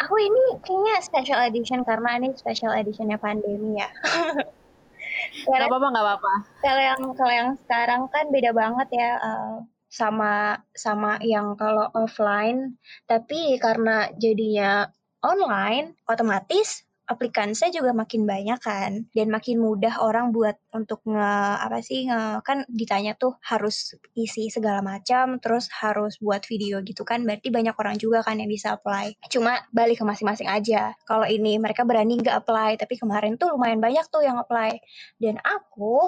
[0.00, 3.88] Aku ini kayaknya special edition karena ini special editionnya pandemi ya.
[5.48, 6.34] nggak apa-apa nggak apa-apa
[6.64, 9.56] kalau yang kalau yang sekarang kan beda banget ya eh,
[9.90, 12.78] sama sama yang kalau offline.
[13.10, 14.86] Tapi karena jadinya
[15.20, 21.82] online, otomatis aplikansinya juga makin banyak kan dan makin mudah orang buat untuk nge apa
[21.82, 27.26] sih nge, kan ditanya tuh harus isi segala macam terus harus buat video gitu kan
[27.26, 29.18] berarti banyak orang juga kan yang bisa apply.
[29.26, 33.82] Cuma balik ke masing-masing aja kalau ini mereka berani nggak apply tapi kemarin tuh lumayan
[33.82, 34.78] banyak tuh yang apply.
[35.18, 36.06] Dan aku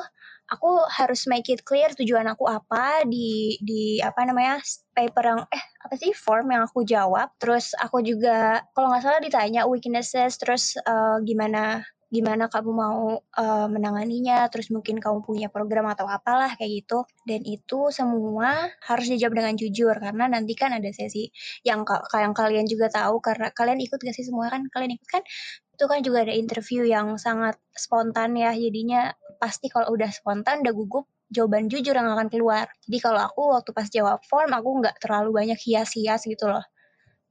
[0.53, 4.61] aku harus make it clear tujuan aku apa di di apa namanya
[4.93, 7.33] paper yang eh apa sih form yang aku jawab.
[7.41, 11.81] Terus aku juga kalau nggak salah ditanya weaknesses terus eh, gimana
[12.13, 17.09] gimana kamu mau eh, menanganinya terus mungkin kamu punya program atau apalah kayak gitu.
[17.25, 21.33] Dan itu semua harus dijawab dengan jujur karena nanti kan ada sesi
[21.65, 24.69] yang yang kalian juga tahu karena kalian ikut gak sih semua kan?
[24.69, 25.25] Kalian ikut kan
[25.73, 28.53] itu kan juga ada interview yang sangat spontan ya.
[28.55, 29.11] Jadinya
[29.41, 32.69] pasti kalau udah spontan udah gugup jawaban jujur yang akan keluar.
[32.85, 36.63] Jadi kalau aku waktu pas jawab form aku nggak terlalu banyak hias-hias gitu loh.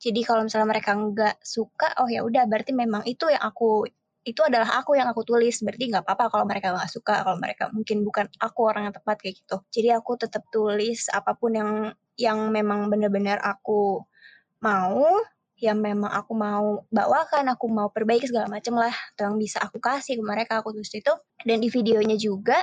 [0.02, 3.86] Jadi kalau misalnya mereka nggak suka oh ya udah berarti memang itu yang aku
[4.22, 5.62] itu adalah aku yang aku tulis.
[5.62, 9.22] Berarti nggak apa-apa kalau mereka nggak suka kalau mereka mungkin bukan aku orang yang tepat
[9.22, 9.58] kayak gitu.
[9.70, 11.72] Jadi aku tetap tulis apa pun yang
[12.18, 14.02] yang memang benar-benar aku
[14.66, 15.22] mau
[15.62, 19.78] yang memang aku mau bawakan, aku mau perbaiki segala macam lah, atau yang bisa aku
[19.78, 21.14] kasih ke mereka, aku tulis itu.
[21.46, 22.58] Dan di videonya juga,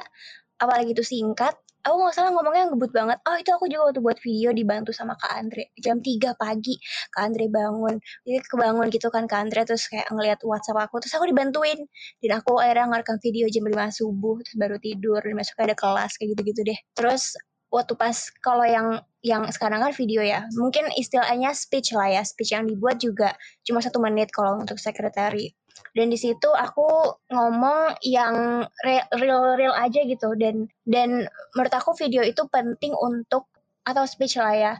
[0.58, 1.54] apalagi itu singkat,
[1.86, 3.18] aku nggak salah ngomongnya ngebut banget.
[3.22, 5.70] Oh itu aku juga waktu buat video dibantu sama Kak Andre.
[5.78, 6.74] Jam 3 pagi,
[7.14, 7.94] Kak Andre bangun.
[8.26, 11.78] Jadi kebangun gitu kan Kak Andre, terus kayak ngeliat WhatsApp aku, terus aku dibantuin.
[12.18, 16.18] Dan aku akhirnya ngerekam video jam 5 subuh, terus baru tidur, dan besok ada kelas,
[16.18, 16.78] kayak gitu-gitu deh.
[16.98, 17.38] Terus
[17.70, 20.46] waktu pas kalau yang yang sekarang kan video ya.
[20.54, 23.34] Mungkin istilahnya speech lah ya speech yang dibuat juga
[23.66, 25.52] cuma satu menit kalau untuk sekretari
[25.94, 30.34] dan di situ aku ngomong yang real real aja gitu.
[30.38, 33.46] Dan dan menurut aku video itu penting untuk
[33.86, 34.74] atau speech lah ya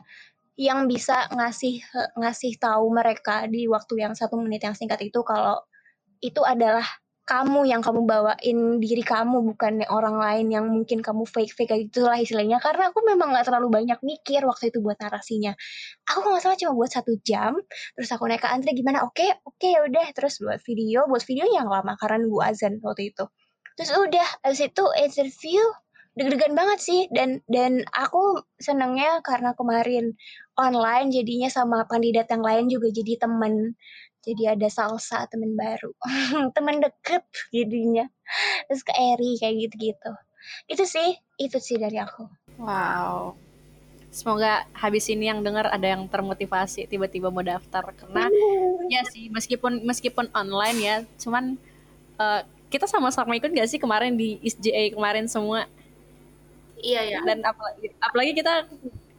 [0.59, 1.79] yang bisa ngasih
[2.19, 5.63] ngasih tahu mereka di waktu yang satu menit yang singkat itu kalau
[6.19, 6.83] itu adalah
[7.29, 11.81] kamu yang kamu bawain diri kamu bukan orang lain yang mungkin kamu fake fake kayak
[11.93, 12.57] gitulah istilahnya.
[12.57, 15.53] Karena aku memang nggak terlalu banyak mikir waktu itu buat narasinya.
[16.09, 17.53] Aku nggak salah cuma buat satu jam
[17.93, 19.05] terus aku naik ke Andre gimana?
[19.05, 20.09] Oke oke ya udah.
[20.17, 23.29] Terus buat video buat video yang lama karena nunggu azan waktu itu.
[23.77, 25.61] Terus udah habis itu interview
[26.17, 27.01] deg-degan banget sih.
[27.13, 30.17] Dan dan aku senengnya karena kemarin
[30.57, 33.77] online jadinya sama kandidat yang lain juga jadi temen
[34.23, 35.95] jadi ada salsa temen baru.
[36.55, 37.23] Temen deket
[37.55, 38.05] jadinya.
[38.67, 40.11] Terus ke Eri kayak gitu-gitu.
[40.67, 42.27] Itu sih itu sih dari aku.
[42.59, 43.35] Wow.
[44.09, 47.95] Semoga habis ini yang dengar ada yang termotivasi tiba-tiba mau daftar.
[47.95, 48.27] Karena
[48.91, 51.55] ya sih meskipun meskipun online ya cuman
[52.19, 55.65] uh, kita sama-sama ikut gak sih kemarin di ISJA kemarin semua?
[56.79, 58.53] Iya ya dan apalagi, apalagi kita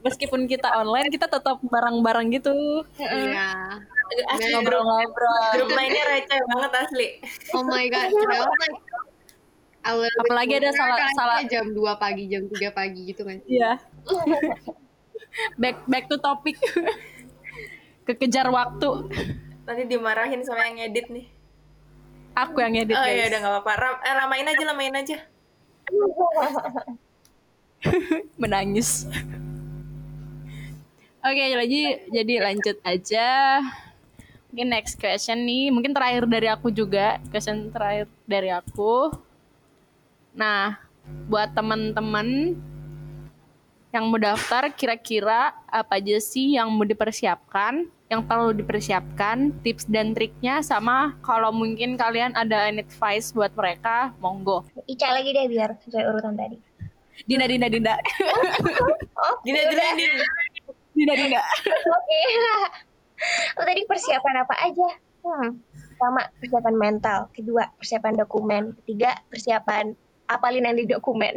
[0.00, 2.84] meskipun kita online kita tetap bareng-bareng gitu.
[3.00, 3.80] Iya.
[4.28, 7.08] Asli Dan- grup ngobrol grup mainnya receh banget asli
[7.52, 8.08] Oh my god,
[9.80, 13.40] Apalagi ada sooner, salah- kan salah- jam 2 pagi, jam 3 pagi gitu kan.
[13.42, 13.80] Iya.
[15.56, 16.60] back back to topic.
[18.02, 18.90] Kekejar waktu.
[19.62, 21.26] nanti dimarahin sama yang ngedit nih
[22.34, 23.14] Aku yang edit oh guys.
[23.14, 25.16] ya udah nggak apa-apa Ram- eh, lamain aja lamain aja
[28.36, 29.06] Menangis.
[31.20, 31.80] Oke, jadi
[32.10, 33.60] jadi lanjut aja.
[34.50, 39.14] Mungkin next question nih, mungkin terakhir dari aku juga, question terakhir dari aku.
[40.34, 40.74] Nah,
[41.30, 42.58] buat teman-teman
[43.94, 50.18] yang mau daftar, kira-kira apa aja sih yang mau dipersiapkan, yang perlu dipersiapkan, tips dan
[50.18, 54.66] triknya, sama kalau mungkin kalian ada advice buat mereka, monggo.
[54.90, 56.58] Ica lagi deh biar sesuai urutan tadi
[57.28, 57.94] Dinda, Dinda, Dinda.
[59.20, 60.24] oh gini gini gini
[60.96, 61.42] Dinda, Dinda.
[61.70, 62.20] Oke.
[63.58, 64.88] Oh, tadi persiapan apa aja?
[65.20, 65.60] Hmm.
[65.96, 67.18] Pertama, persiapan mental.
[67.36, 68.72] Kedua, persiapan dokumen.
[68.82, 69.92] Ketiga, persiapan
[70.30, 71.34] apalin yang di dokumen.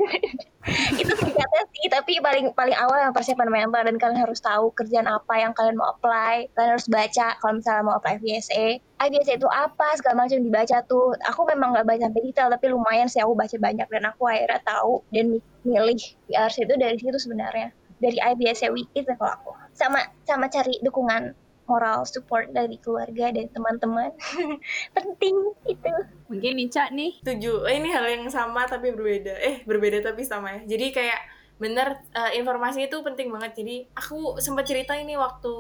[1.02, 5.10] itu singkatnya sih, tapi paling paling awal yang persiapan mental dan kalian harus tahu kerjaan
[5.10, 6.48] apa yang kalian mau apply.
[6.54, 8.80] Kalian harus baca kalau misalnya mau apply VSA.
[9.04, 11.18] IBSA itu apa segala macam dibaca tuh.
[11.34, 14.62] Aku memang nggak baca sampai detail tapi lumayan sih aku baca banyak dan aku akhirnya
[14.64, 17.74] tahu dan mi- milih PRC itu dari situ sebenarnya
[18.04, 21.32] dari IBSA Wiki itu kalau aku sama sama cari dukungan
[21.74, 24.14] moral support dari keluarga dan teman-teman.
[24.96, 25.94] Penting itu.
[26.30, 27.18] Mungkin Ica nih.
[27.26, 27.66] setuju.
[27.66, 29.34] Eh, ini hal yang sama tapi berbeda.
[29.42, 30.78] Eh berbeda tapi sama ya.
[30.78, 31.22] Jadi kayak
[31.58, 33.58] bener uh, informasi itu penting banget.
[33.58, 35.54] Jadi aku sempat cerita ini waktu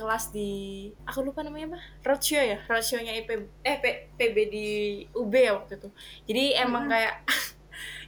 [0.00, 1.78] kelas di aku lupa namanya apa?
[2.08, 2.58] Roadshow ya?
[2.64, 3.28] Roadshow-nya IP
[3.60, 3.84] eh P,
[4.16, 4.68] PB di
[5.12, 5.88] UB ya waktu itu.
[6.24, 6.92] Jadi emang hmm.
[6.96, 7.14] kayak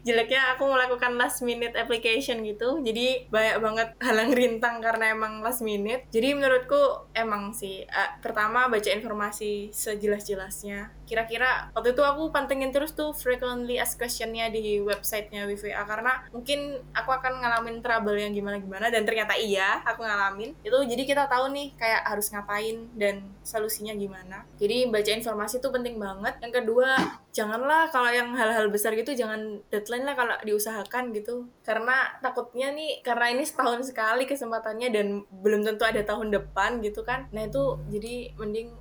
[0.03, 2.82] jeleknya aku melakukan last minute application gitu.
[2.82, 6.07] Jadi banyak banget halang rintang karena emang last minute.
[6.11, 12.96] Jadi menurutku emang sih uh, pertama baca informasi sejelas-jelasnya kira-kira waktu itu aku pantengin terus
[12.96, 18.88] tuh frequently asked questionnya di websitenya WVA karena mungkin aku akan ngalamin trouble yang gimana-gimana
[18.88, 20.56] dan ternyata iya aku ngalamin.
[20.64, 24.48] Itu jadi kita tahu nih kayak harus ngapain dan solusinya gimana.
[24.56, 26.40] Jadi baca informasi itu penting banget.
[26.40, 26.96] Yang kedua
[27.36, 31.44] janganlah kalau yang hal-hal besar gitu jangan deadline lah kalau diusahakan gitu.
[31.60, 37.04] Karena takutnya nih karena ini setahun sekali kesempatannya dan belum tentu ada tahun depan gitu
[37.04, 37.28] kan.
[37.36, 38.72] Nah itu jadi mending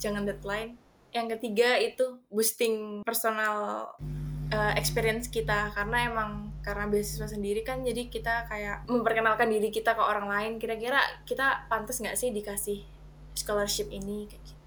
[0.00, 0.80] jangan deadline
[1.14, 3.86] yang ketiga itu boosting personal
[4.50, 5.70] uh, experience kita.
[5.72, 10.52] Karena emang karena beasiswa sendiri kan jadi kita kayak memperkenalkan diri kita ke orang lain.
[10.58, 12.82] Kira-kira kita pantas nggak sih dikasih
[13.38, 14.26] scholarship ini?
[14.26, 14.64] Kayak gitu.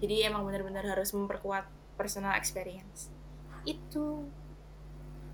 [0.00, 1.68] Jadi emang benar-benar harus memperkuat
[2.00, 3.12] personal experience.
[3.68, 4.24] Itu.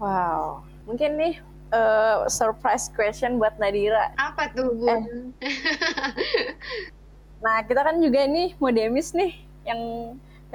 [0.02, 0.66] Wow.
[0.90, 1.38] Mungkin nih
[1.70, 4.10] uh, surprise question buat Nadira.
[4.18, 4.90] Apa tuh bu?
[4.90, 5.02] Eh.
[7.44, 9.38] nah kita kan juga nih mau demis nih.
[9.62, 9.82] Yang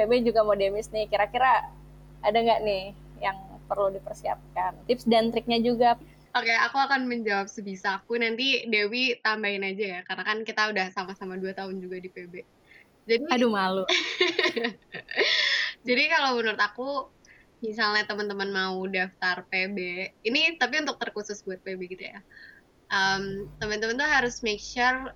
[0.01, 1.69] PB juga mau demis nih kira-kira
[2.25, 3.37] ada nggak nih yang
[3.69, 8.15] perlu dipersiapkan tips dan triknya juga Oke, okay, aku akan menjawab sebisa aku.
[8.15, 12.33] Nanti Dewi tambahin aja ya, karena kan kita udah sama-sama dua tahun juga di PB.
[13.03, 13.83] Jadi, aduh malu.
[15.87, 17.11] Jadi kalau menurut aku
[17.59, 19.77] misalnya teman-teman mau daftar PB,
[20.23, 22.23] ini tapi untuk terkhusus buat PB gitu ya.
[22.87, 25.11] Um, teman-teman tuh harus make sure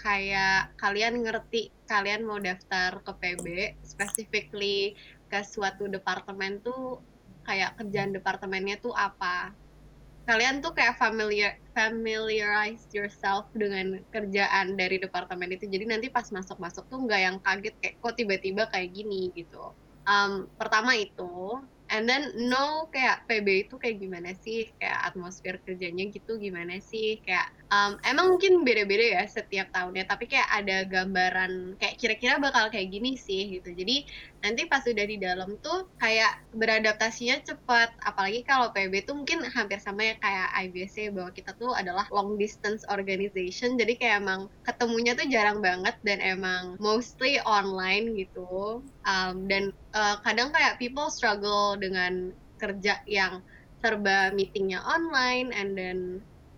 [0.00, 3.44] kayak kalian ngerti kalian mau daftar ke PB,
[3.84, 4.96] specifically
[5.28, 7.04] ke suatu departemen tuh
[7.44, 9.52] kayak kerjaan departemennya tuh apa.
[10.24, 15.68] Kalian tuh kayak familiar familiarize yourself dengan kerjaan dari departemen itu.
[15.68, 19.74] Jadi nanti pas masuk-masuk tuh nggak yang kaget kayak kok tiba-tiba kayak gini gitu
[20.10, 21.60] um, pertama itu
[21.90, 24.70] and then know kayak PB itu kayak gimana sih?
[24.78, 27.18] Kayak atmosfer kerjanya gitu gimana sih?
[27.26, 32.70] Kayak um, emang mungkin beda-beda ya setiap tahunnya tapi kayak ada gambaran kayak kira-kira bakal
[32.70, 33.74] kayak gini sih gitu.
[33.74, 34.06] Jadi
[34.40, 37.90] nanti pas udah di dalam tuh kayak beradaptasinya cepat.
[38.06, 42.38] Apalagi kalau PB tuh mungkin hampir sama ya kayak IBC bahwa kita tuh adalah long
[42.38, 43.74] distance organization.
[43.74, 48.86] Jadi kayak emang ketemunya tuh jarang banget dan emang mostly online gitu.
[49.02, 53.40] Um, dan uh, kadang kayak people struggle dengan kerja yang
[53.80, 55.98] serba meetingnya online and then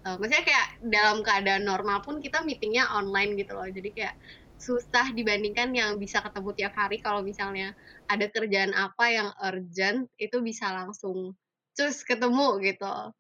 [0.03, 3.69] uh, maksudnya kayak dalam keadaan normal pun kita meetingnya online gitu loh.
[3.71, 4.15] Jadi kayak
[4.59, 7.03] susah dibandingkan yang bisa ketemu tiap hari.
[7.03, 7.75] Kalau misalnya
[8.07, 11.35] ada kerjaan apa yang urgent itu bisa langsung
[11.75, 13.11] terus ketemu gitu.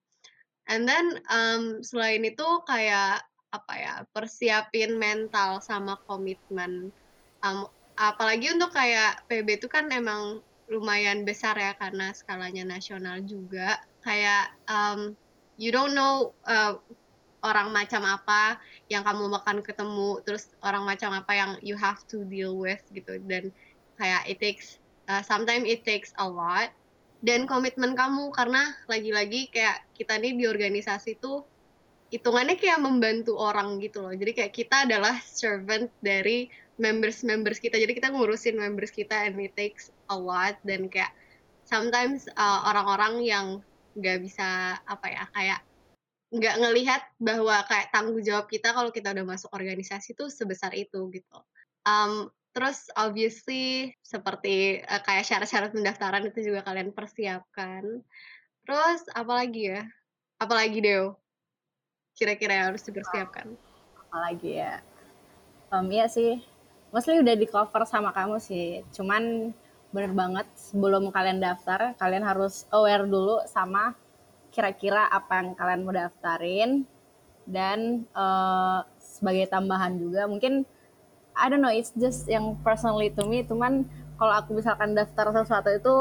[0.70, 6.88] And then um, selain itu kayak apa ya persiapin mental sama komitmen
[7.44, 10.40] um, apalagi untuk kayak PB itu kan emang
[10.72, 13.76] lumayan besar ya karena skalanya nasional juga.
[14.00, 15.12] Kayak um,
[15.60, 16.80] you don't know uh,
[17.44, 18.56] orang macam apa
[18.88, 23.20] yang kamu makan ketemu terus orang macam apa yang you have to deal with gitu.
[23.28, 23.52] Dan
[24.00, 24.80] kayak it takes
[25.12, 26.72] uh, sometimes it takes a lot
[27.20, 28.32] dan komitmen kamu.
[28.32, 31.44] Karena lagi-lagi kayak kita nih di organisasi tuh
[32.12, 34.12] hitungannya kayak membantu orang gitu loh.
[34.12, 36.48] Jadi kayak kita adalah servant dari
[36.80, 41.12] members members kita jadi kita ngurusin members kita and it takes a lot dan kayak
[41.68, 43.46] sometimes uh, orang-orang yang
[43.92, 45.60] nggak bisa apa ya kayak
[46.32, 51.12] nggak ngelihat bahwa kayak tanggung jawab kita kalau kita udah masuk organisasi tuh sebesar itu
[51.12, 51.38] gitu.
[51.84, 58.00] Um, terus obviously seperti uh, kayak syarat-syarat pendaftaran itu juga kalian persiapkan.
[58.64, 59.84] Terus apalagi ya?
[60.40, 61.20] Apalagi Deo?
[62.16, 63.52] Kira-kira yang harus dipersiapkan?
[64.08, 64.80] Apalagi ya?
[65.68, 66.40] Um, iya sih,
[66.92, 68.84] mostly udah di cover sama kamu sih.
[68.92, 69.50] Cuman
[69.92, 73.96] bener banget sebelum kalian daftar, kalian harus aware dulu sama
[74.52, 76.84] kira-kira apa yang kalian mau daftarin
[77.48, 80.68] dan uh, sebagai tambahan juga mungkin
[81.32, 83.88] I don't know it's just yang personally to me cuman
[84.20, 85.96] kalau aku misalkan daftar sesuatu itu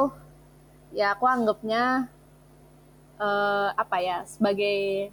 [0.92, 2.12] ya aku anggapnya
[3.18, 5.10] uh, apa ya sebagai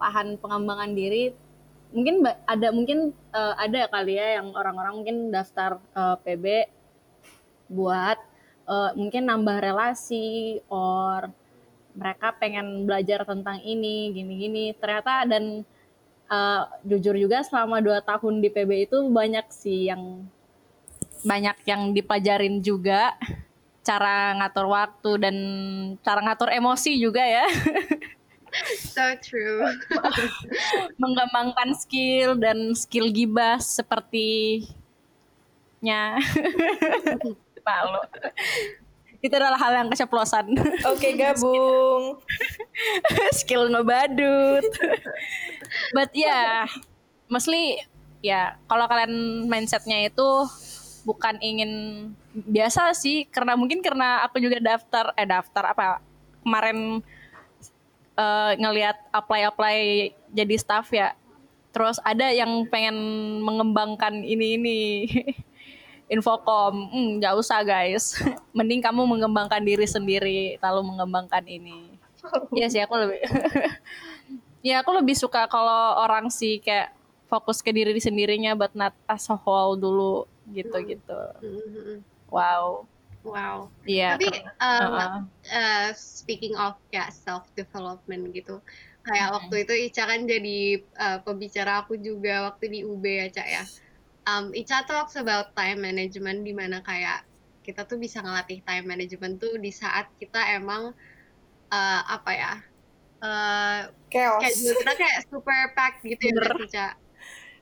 [0.00, 1.36] lahan pengembangan diri
[1.90, 6.70] mungkin ada mungkin uh, ada kali ya yang orang-orang mungkin daftar uh, PB
[7.70, 8.18] buat
[8.66, 11.30] uh, mungkin nambah relasi or
[11.94, 14.74] mereka pengen belajar tentang ini gini-gini.
[14.78, 15.66] Ternyata dan
[16.30, 20.26] uh, jujur juga selama dua tahun di PB itu banyak sih yang
[21.26, 23.18] banyak yang dipelajarin juga
[23.86, 25.36] cara ngatur waktu dan
[26.00, 27.44] cara ngatur emosi juga ya
[28.94, 29.62] So true.
[31.02, 34.66] mengembangkan skill dan skill gibah sepertinya.
[37.66, 38.02] Malu.
[39.20, 40.56] Itu adalah hal yang keceplosan.
[40.88, 42.18] Oke, gabung.
[43.36, 43.68] skill.
[43.70, 44.64] Ngebadut.
[45.92, 46.56] But ya yeah,
[47.30, 47.78] mostly
[48.20, 50.28] ya kalau kalian mindsetnya itu
[51.04, 51.72] bukan ingin
[52.36, 55.84] biasa sih karena mungkin karena aku juga daftar eh daftar apa
[56.44, 57.00] kemarin
[58.20, 59.76] uh, ngelihat apply apply
[60.28, 61.16] jadi staff ya.
[61.72, 62.96] Terus ada yang pengen
[63.40, 64.78] mengembangkan ini ini
[66.14, 68.20] infokom hmm, nggak usah guys.
[68.56, 71.96] Mending kamu mengembangkan diri sendiri lalu mengembangkan ini.
[72.52, 73.16] Iya sih aku lebih
[74.60, 76.92] ya aku lebih suka kalau orang sih kayak
[77.32, 81.20] fokus ke diri sendirinya but not as a whole dulu gitu gitu
[82.28, 82.84] wow
[83.20, 83.68] Wow.
[83.84, 84.48] iya Tapi keren.
[84.58, 85.18] um, Uh-uh.
[85.46, 88.64] uh, speaking of kayak self development gitu,
[89.02, 89.34] kayak Mhm.
[89.36, 90.58] waktu itu Ica kan jadi
[90.96, 93.64] uh, pembicara aku juga waktu di UB ya Cak ya.
[94.24, 97.28] Um, Ica talks about time management di mana kayak
[97.60, 100.96] kita tuh bisa ngelatih time management tuh di saat kita emang
[101.68, 102.52] uh, apa ya?
[103.20, 104.40] Uh, Chaos.
[104.40, 106.92] kayak kita kayak super packed gitu ya Cak?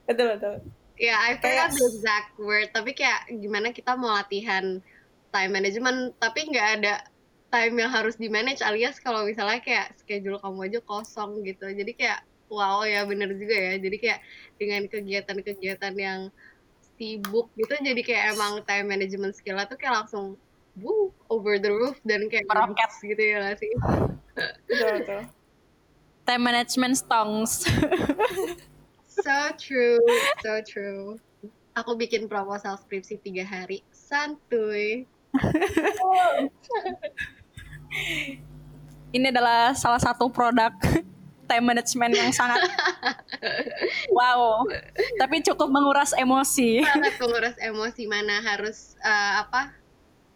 [0.07, 0.55] Betul, betul.
[0.95, 4.79] Ya, I forgot Kayak- the exact word, tapi kayak gimana kita mau latihan
[5.29, 6.93] time management, tapi nggak ada
[7.49, 11.65] time yang harus di manage, alias kalau misalnya kayak schedule kamu aja kosong gitu.
[11.65, 13.73] Jadi kayak, wow ya bener juga ya.
[13.81, 14.19] Jadi kayak
[14.61, 16.19] dengan kegiatan-kegiatan yang
[16.99, 20.35] sibuk gitu, jadi kayak emang time management skill tuh kayak langsung
[20.77, 22.91] woo, over the roof dan kayak Meroket.
[23.01, 23.71] gitu ya nggak sih?
[24.67, 25.21] Betul, betul.
[26.27, 27.65] time management stongs
[29.19, 29.99] So true,
[30.39, 31.19] so true.
[31.75, 35.03] Aku bikin proposal skripsi tiga hari, santuy.
[39.15, 40.73] ini adalah salah satu produk
[41.49, 42.61] time management yang sangat
[44.17, 44.61] wow.
[45.17, 46.85] Tapi cukup menguras emosi.
[46.85, 49.73] Sangat menguras emosi mana harus eh, apa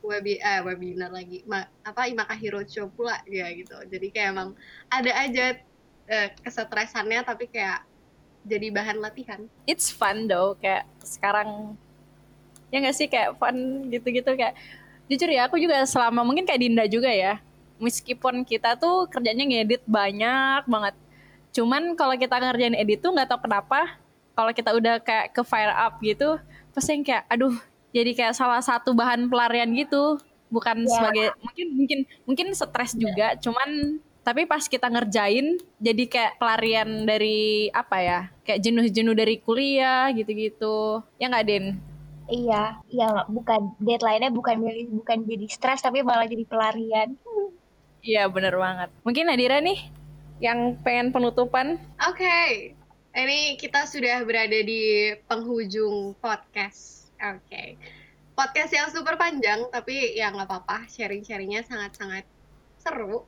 [0.02, 3.78] webi eh, webinar lagi Ma- apa Imaka Hirocho pula ya gitu.
[3.86, 4.50] Jadi kayak emang
[4.90, 5.46] ada aja
[6.10, 7.86] eh, kesetresannya tapi kayak
[8.44, 9.46] jadi bahan latihan.
[9.70, 11.78] It's fun though kayak sekarang.
[12.74, 14.58] Ya nggak sih kayak fun gitu-gitu kayak
[15.12, 17.40] jujur ya aku juga selama mungkin kayak Dinda juga ya.
[17.82, 20.96] Meskipun kita tuh kerjanya ngedit banyak banget.
[21.54, 24.00] Cuman kalau kita ngerjain edit tuh nggak tahu kenapa
[24.34, 26.42] kalau kita udah kayak ke fire up gitu
[26.74, 27.54] pasti yang kayak aduh
[27.94, 30.18] jadi kayak salah satu bahan pelarian gitu.
[30.50, 30.90] Bukan Ya.
[30.90, 32.00] sebagai mungkin mungkin
[32.30, 38.62] mungkin stres juga cuman tapi pas kita ngerjain jadi kayak pelarian dari apa ya kayak
[38.64, 41.04] jenuh-jenuh dari kuliah gitu-gitu.
[41.20, 41.78] Ya nggak Din
[42.32, 47.20] Iya, iya bukan deadline-nya bukan jadi bukan jadi stres tapi malah jadi pelarian.
[48.04, 48.90] iya bener banget.
[49.08, 49.80] Mungkin Nadira nih
[50.44, 51.80] yang pengen penutupan?
[52.04, 52.72] Oke
[53.14, 57.12] ini kita sudah berada di penghujung podcast.
[57.20, 57.80] Oke
[58.34, 62.26] podcast yang super panjang tapi ya nggak apa-apa sharing-sharingnya sangat-sangat
[62.82, 63.24] seru.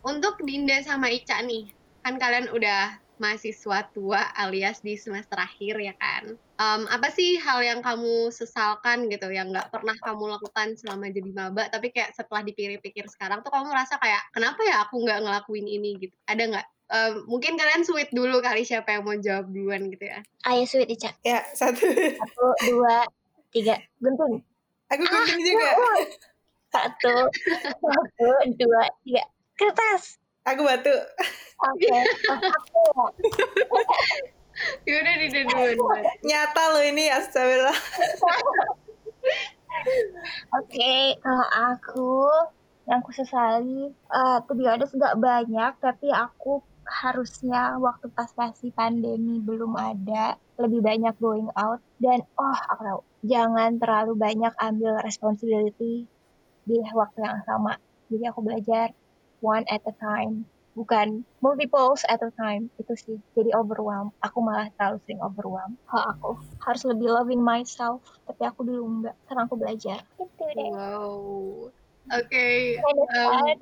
[0.00, 1.68] Untuk Dinda sama Ica nih
[2.00, 7.64] kan kalian udah mahasiswa tua alias di semester akhir ya kan Em, apa sih hal
[7.64, 12.44] yang kamu sesalkan gitu yang nggak pernah kamu lakukan selama jadi maba tapi kayak setelah
[12.44, 16.66] dipikir-pikir sekarang tuh kamu merasa kayak kenapa ya aku nggak ngelakuin ini gitu ada nggak
[16.90, 20.90] Em, mungkin kalian sweet dulu kali siapa yang mau jawab duluan gitu ya Ayo sweet
[20.90, 21.14] Ica.
[21.22, 21.86] Ya, satu.
[21.86, 23.06] Satu, dua,
[23.54, 23.78] tiga.
[24.02, 24.42] Gunting.
[24.90, 25.70] Aku gunting juga.
[26.74, 29.22] Satu, satu, dua, tiga.
[29.54, 30.19] Kertas.
[30.48, 30.94] Aku batu.
[31.60, 31.96] Oke.
[32.56, 32.84] Aku.
[34.84, 35.40] yaudah Dinda
[35.72, 37.78] duluan Nyata loh ini, astagfirullah.
[40.60, 42.12] Oke, kalau aku
[42.84, 48.74] yang aku sesali, eh to be honest nggak banyak, tapi aku harusnya waktu pas masih
[48.74, 54.98] pandemi belum ada, lebih banyak going out dan oh aku tahu, jangan terlalu banyak ambil
[55.06, 56.04] responsibility
[56.66, 57.78] di waktu yang sama.
[58.10, 58.90] Jadi aku belajar
[59.40, 60.46] one at a time,
[60.76, 62.70] bukan multiples at a time.
[62.80, 64.14] Itu sih, jadi overwhelmed.
[64.24, 65.76] Aku malah terlalu sering overwhelmed.
[65.88, 66.30] Kalau aku
[66.64, 69.98] harus lebih loving myself, tapi aku dulu enggak, karena aku belajar.
[70.16, 70.70] Gitu deh.
[70.72, 71.68] wow
[72.10, 73.54] Oke, of um,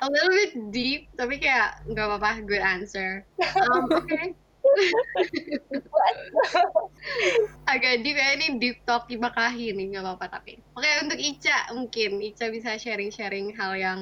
[0.00, 3.28] a little bit deep, tapi kayak nggak apa-apa, good answer.
[3.60, 4.40] Um, Oke,
[7.72, 10.64] agak deep ya ini deep talk di Bakahi nih, nggak apa-apa tapi.
[10.72, 14.00] Oke, untuk Ica mungkin Ica bisa sharing-sharing hal yang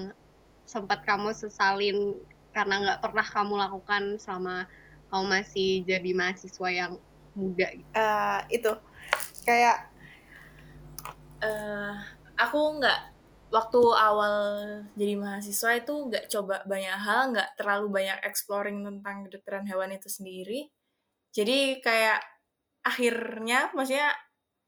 [0.69, 2.21] sempat kamu sesalin
[2.53, 4.69] karena nggak pernah kamu lakukan selama
[5.09, 6.93] kamu masih jadi mahasiswa yang
[7.33, 7.69] muda.
[7.73, 8.73] Eh, itu
[9.49, 9.89] kayak
[11.41, 11.95] eh
[12.37, 13.01] aku nggak
[13.49, 14.37] waktu awal
[14.93, 20.13] jadi mahasiswa itu nggak coba banyak hal, nggak terlalu banyak exploring tentang kedokteran hewan itu
[20.13, 20.69] sendiri.
[21.33, 22.21] Jadi kayak
[22.85, 24.13] akhirnya, maksudnya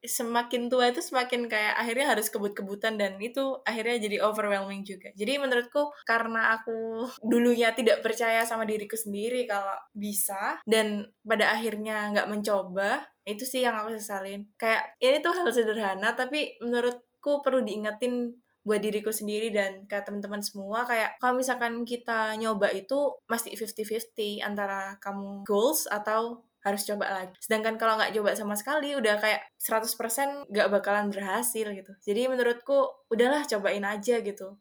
[0.01, 5.13] semakin tua itu semakin kayak akhirnya harus kebut-kebutan dan itu akhirnya jadi overwhelming juga.
[5.13, 12.11] Jadi menurutku karena aku dulunya tidak percaya sama diriku sendiri kalau bisa dan pada akhirnya
[12.17, 14.49] nggak mencoba, itu sih yang aku sesalin.
[14.57, 20.45] Kayak ini tuh hal sederhana tapi menurutku perlu diingetin buat diriku sendiri dan ke teman-teman
[20.45, 27.07] semua kayak kalau misalkan kita nyoba itu masih 50-50 antara kamu goals atau harus coba
[27.09, 27.35] lagi.
[27.41, 31.93] Sedangkan kalau nggak coba sama sekali, udah kayak 100% nggak bakalan berhasil gitu.
[32.05, 34.61] Jadi menurutku, udahlah cobain aja gitu.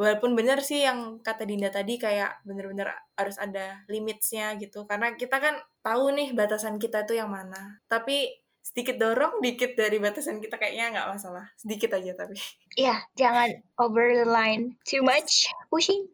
[0.00, 2.88] Walaupun bener sih yang kata Dinda tadi kayak bener-bener
[3.20, 4.88] harus ada limitsnya gitu.
[4.88, 7.84] Karena kita kan tahu nih batasan kita itu yang mana.
[7.84, 8.32] Tapi
[8.64, 11.52] sedikit dorong, dikit dari batasan kita kayaknya nggak masalah.
[11.60, 12.32] Sedikit aja tapi.
[12.80, 14.80] Iya, jangan over the line.
[14.88, 16.08] Too much pushing.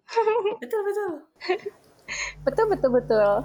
[0.58, 1.12] betul, betul.
[2.46, 3.42] Betul betul betul.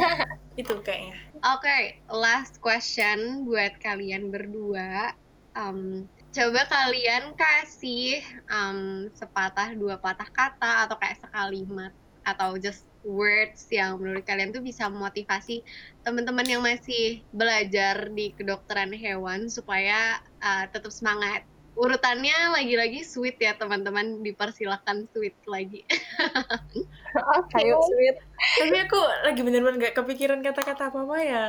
[0.60, 1.14] itu kayaknya.
[1.40, 5.14] Oke, okay, last question buat kalian berdua.
[5.56, 11.92] Um, coba kalian kasih um, sepatah dua patah kata atau kayak sekalimat
[12.22, 15.64] atau just words yang menurut kalian tuh bisa memotivasi
[16.04, 21.42] teman-teman yang masih belajar di kedokteran hewan supaya uh, tetap semangat
[21.80, 25.88] urutannya lagi-lagi sweet ya teman-teman dipersilahkan sweet lagi
[27.10, 27.58] Oke.
[27.58, 28.16] Ayo sweet.
[28.62, 31.44] Tapi aku lagi bener-bener gak kepikiran kata-kata apa-apa ya.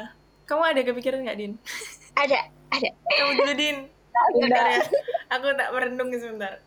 [0.49, 1.53] Kamu ada kepikiran gak, Din?
[2.17, 2.89] Ada, ada.
[2.89, 3.77] Kamu dulu, Din.
[4.41, 4.81] Bentar ya.
[5.37, 6.59] Aku tak merenung sebentar.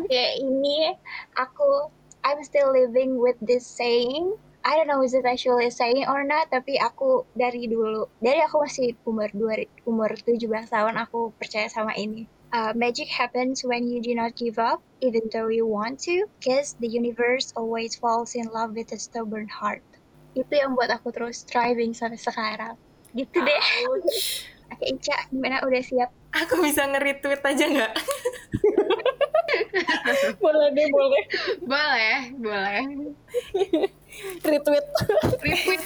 [0.00, 0.96] Oke, ini
[1.36, 1.92] aku
[2.24, 4.34] I'm still living with this saying.
[4.64, 8.40] I don't know is it actually a saying or not, tapi aku dari dulu, dari
[8.40, 10.40] aku masih umur dua, umur 17
[10.72, 12.24] tahun aku percaya sama ini.
[12.54, 16.78] Uh, magic happens when you do not give up, even though you want to, because
[16.78, 19.82] the universe always falls in love with a stubborn heart.
[20.38, 22.78] Itu yang buat aku terus striving sampai sekarang.
[23.10, 23.62] Gitu deh.
[23.90, 24.46] Ouch.
[24.70, 25.66] Oke, Ica, gimana?
[25.66, 26.14] Udah siap?
[26.30, 27.94] Aku bisa nge-retweet aja nggak?
[30.44, 31.24] boleh deh boleh.
[31.62, 32.82] boleh boleh
[34.44, 34.86] Retweet.
[35.40, 35.82] retweet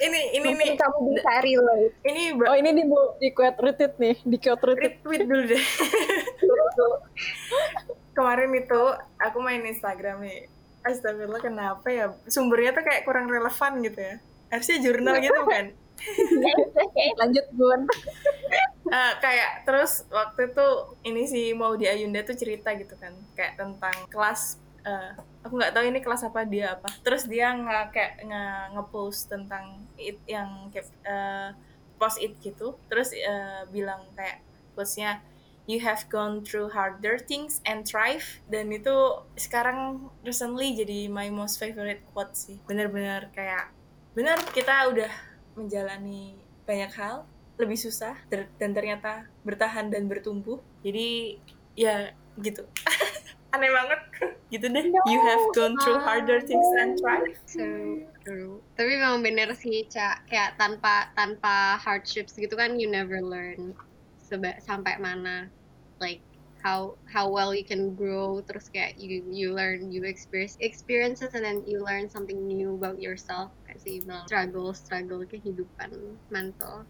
[0.00, 0.78] ini ini Mungkin nih.
[0.78, 1.92] kamu bisa relate.
[2.02, 2.84] Ini Oh ini di
[3.20, 4.92] di quote retweet nih, di quote retweet.
[5.02, 5.62] retweet dulu deh.
[8.16, 8.82] Kemarin itu
[9.16, 10.50] aku main Instagram nih.
[10.82, 12.06] Astagfirullah kenapa ya?
[12.26, 14.14] Sumbernya tuh kayak kurang relevan gitu ya.
[14.48, 15.64] Harusnya jurnal gitu kan?
[17.20, 17.80] Lanjut Gun.
[18.88, 20.66] Eh, kayak terus waktu itu
[21.04, 25.72] ini si mau di Ayunda tuh cerita gitu kan kayak tentang kelas eh, aku nggak
[25.74, 26.88] tahu ini kelas apa dia apa.
[27.02, 28.44] Terus dia nge kayak nge
[28.76, 31.50] ngepost tentang it yang kayak eh,
[31.98, 32.76] post it gitu.
[32.90, 34.44] Terus eh, bilang kayak
[34.74, 35.22] quotesnya
[35.68, 38.24] you have gone through harder things and thrive.
[38.48, 42.58] Dan itu sekarang recently jadi my most favorite quote sih.
[42.64, 43.70] Bener-bener kayak
[44.16, 45.12] bener kita udah
[45.54, 46.34] menjalani
[46.66, 47.28] banyak hal
[47.58, 50.62] lebih susah dan ternyata bertahan dan bertumbuh.
[50.82, 51.38] Jadi
[51.78, 52.10] ya
[52.42, 52.62] gitu
[53.52, 54.00] aneh banget.
[54.52, 54.84] Gitu deh.
[55.04, 57.64] You have gone through harder things and thrive so
[58.24, 58.64] true.
[58.80, 60.24] Tapi memang bener sih Ca.
[60.24, 63.76] Kayak tanpa tanpa hardships gitu kan you never learn
[64.16, 65.52] seba sampai mana.
[66.00, 66.24] Like
[66.64, 68.40] how how well you can grow.
[68.40, 72.96] Terus kayak you you learn you experience experiences and then you learn something new about
[72.96, 73.52] yourself.
[73.68, 75.92] Kayak sih bilang struggle struggle kehidupan
[76.32, 76.88] mental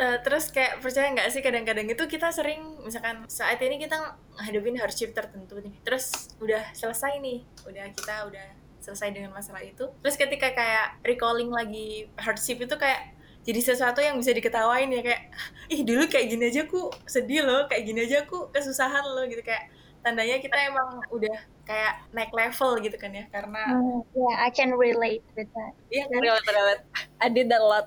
[0.00, 4.80] Eh, terus kayak percaya nggak sih kadang-kadang itu kita sering misalkan saat ini kita hadapin
[4.80, 8.46] hardship tertentu nih terus udah selesai nih udah kita udah
[8.80, 13.12] selesai dengan masalah itu terus ketika kayak recalling lagi hardship itu kayak
[13.44, 15.36] jadi sesuatu yang bisa diketawain ya kayak
[15.68, 19.44] ih dulu kayak gini aja ku sedih loh kayak gini aja ku kesusahan loh gitu
[19.44, 19.68] kayak
[20.00, 21.36] tandanya kita emang udah
[21.68, 23.76] kayak naik level gitu kan ya karena
[24.16, 25.76] Yeah, I can relate with that.
[25.92, 26.82] iya kan Relate, relate.
[27.20, 27.86] I did that a lot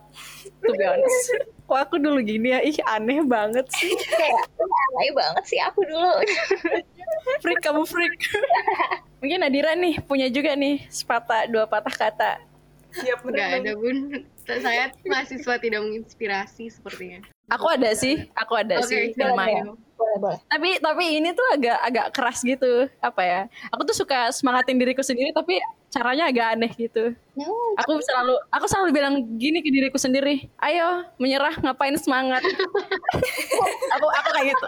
[0.61, 1.33] to be honest.
[1.63, 2.59] Kok aku dulu gini ya?
[2.59, 3.91] Ih aneh banget sih.
[4.19, 6.13] Kayak alay banget sih aku dulu.
[7.43, 8.13] Freak kamu freak.
[9.23, 12.31] Mungkin Nadira nih punya juga nih sepatah dua patah kata.
[12.93, 18.87] siap nggak ada bun saya mahasiswa tidak menginspirasi sepertinya Aku ada sih, aku ada Oke,
[18.87, 19.75] sih lumayan.
[19.99, 20.39] boleh, boleh.
[20.47, 22.87] Tapi tapi ini tuh agak agak keras gitu.
[23.03, 23.41] Apa ya?
[23.75, 25.59] Aku tuh suka semangatin diriku sendiri tapi
[25.93, 27.13] caranya agak aneh gitu.
[27.37, 27.49] No.
[27.81, 30.49] Aku selalu aku selalu bilang gini ke diriku sendiri.
[30.57, 32.41] Ayo, menyerah, ngapain semangat.
[33.95, 34.67] aku aku kayak gitu.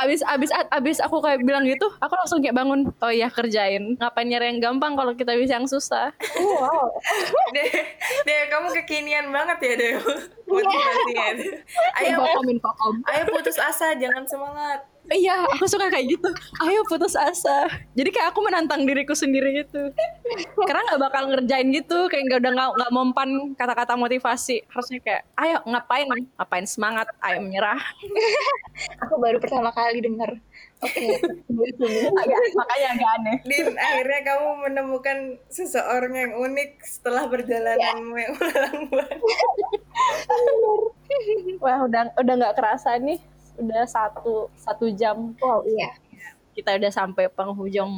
[0.00, 2.88] Abis abis abis aku kayak bilang gitu, aku langsung kayak bangun.
[3.04, 4.00] Oh iya kerjain.
[4.00, 6.16] Ngapain nyari yang gampang kalau kita bisa yang susah.
[6.40, 6.96] Wow.
[7.56, 7.72] deh
[8.24, 9.92] deh kamu kekinian banget ya deh
[10.48, 11.50] motivasinya itu.
[12.00, 12.16] Ayo,
[13.12, 14.95] ayo putus asa, jangan semangat.
[15.06, 16.28] Iya, aku suka kayak gitu.
[16.66, 17.70] Ayo putus asa.
[17.94, 19.94] Jadi kayak aku menantang diriku sendiri gitu.
[20.66, 24.66] Karena nggak bakal ngerjain gitu, kayak nggak udah nggak nggak mempan kata-kata motivasi.
[24.66, 27.78] Harusnya kayak, ayo ngapain, ngapain semangat, ayo menyerah.
[29.06, 30.42] Aku baru pertama kali denger.
[30.82, 31.06] Oke.
[32.20, 33.36] Agak, makanya agak aneh.
[33.46, 35.18] Din, akhirnya kamu menemukan
[35.48, 38.76] seseorang yang unik setelah perjalananmu yang ulang
[41.62, 43.35] Wah, udah udah nggak kerasa nih.
[43.56, 45.32] Udah satu satu jam.
[45.40, 45.96] Wow, iya.
[46.56, 47.92] Kita udah sampai penghujung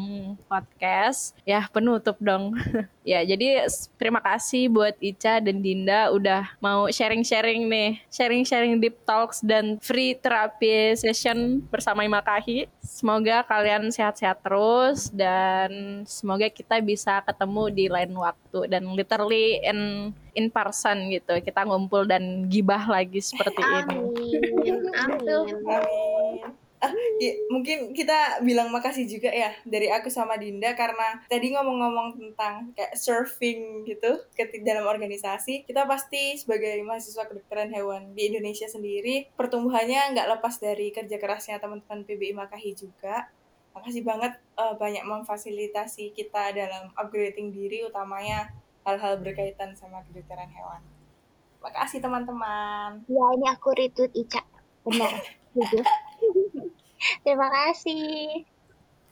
[0.51, 2.59] podcast ya penutup dong
[3.07, 9.39] ya jadi terima kasih buat Ica dan Dinda udah mau sharing-sharing nih sharing-sharing deep talks
[9.39, 17.63] dan free therapy session bersama Imakahi semoga kalian sehat-sehat terus dan semoga kita bisa ketemu
[17.71, 23.63] di lain waktu dan literally in in person gitu kita ngumpul dan gibah lagi seperti
[23.87, 23.97] ini
[24.59, 24.83] Amin.
[24.99, 25.47] Amin.
[25.63, 26.58] Amin.
[26.79, 26.95] Ah,
[27.51, 32.95] mungkin kita bilang makasih juga ya dari aku sama Dinda karena tadi ngomong-ngomong tentang kayak
[32.95, 40.15] surfing gitu ketika dalam organisasi kita pasti sebagai mahasiswa kedokteran hewan di Indonesia sendiri pertumbuhannya
[40.15, 43.27] nggak lepas dari kerja kerasnya teman-teman PBI Makahi juga
[43.75, 48.55] makasih banget eh, banyak memfasilitasi kita dalam upgrading diri utamanya
[48.87, 50.79] hal-hal berkaitan sama kedokteran hewan
[51.59, 54.47] makasih teman-teman Ya, ini aku retweet Ica.
[54.87, 55.11] Benar.
[57.23, 58.45] Terima kasih.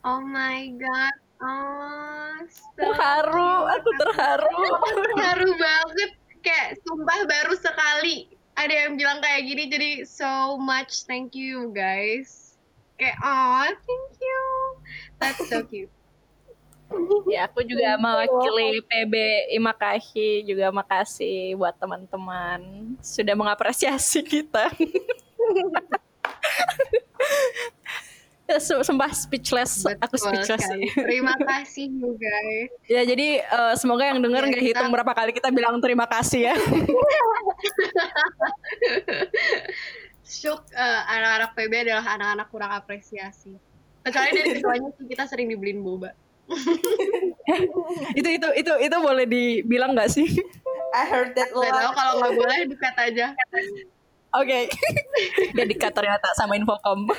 [0.06, 1.16] Oh my god.
[1.36, 4.60] Oh, so terharu aku terharu
[5.12, 6.10] Terharu banget.
[6.40, 9.64] Kayak sumpah baru sekali ada yang bilang kayak gini.
[9.68, 12.56] Jadi so much thank you guys.
[12.96, 14.42] Kayak oh thank you.
[15.20, 15.92] That's so cute.
[17.26, 19.14] Ya, aku juga mewakili PB
[19.58, 24.70] Imakahi juga makasih buat teman-teman sudah mengapresiasi kita.
[28.48, 30.86] Ya, Sumpah speechless, aku Betul speechless sekali.
[30.86, 31.02] sih.
[31.02, 32.70] Terima kasih you guys.
[32.86, 36.06] Ya, jadi eh, semoga yang denger Ya, nggak kita- hitung berapa kali kita bilang terima
[36.06, 36.54] kasih ya.
[40.22, 43.54] Syuk eh, anak-anak PB adalah anak-anak kurang apresiasi.
[44.02, 46.14] Kecuali dari ketuanya sih kita sering dibeliin boba.
[48.14, 50.26] itu itu itu itu boleh dibilang nggak sih?
[50.94, 53.26] I heard that Gak tahu lot kalau nggak boleh dikat aja.
[54.32, 54.70] Oke.
[55.50, 57.10] Dia dikat ternyata sama Infocom.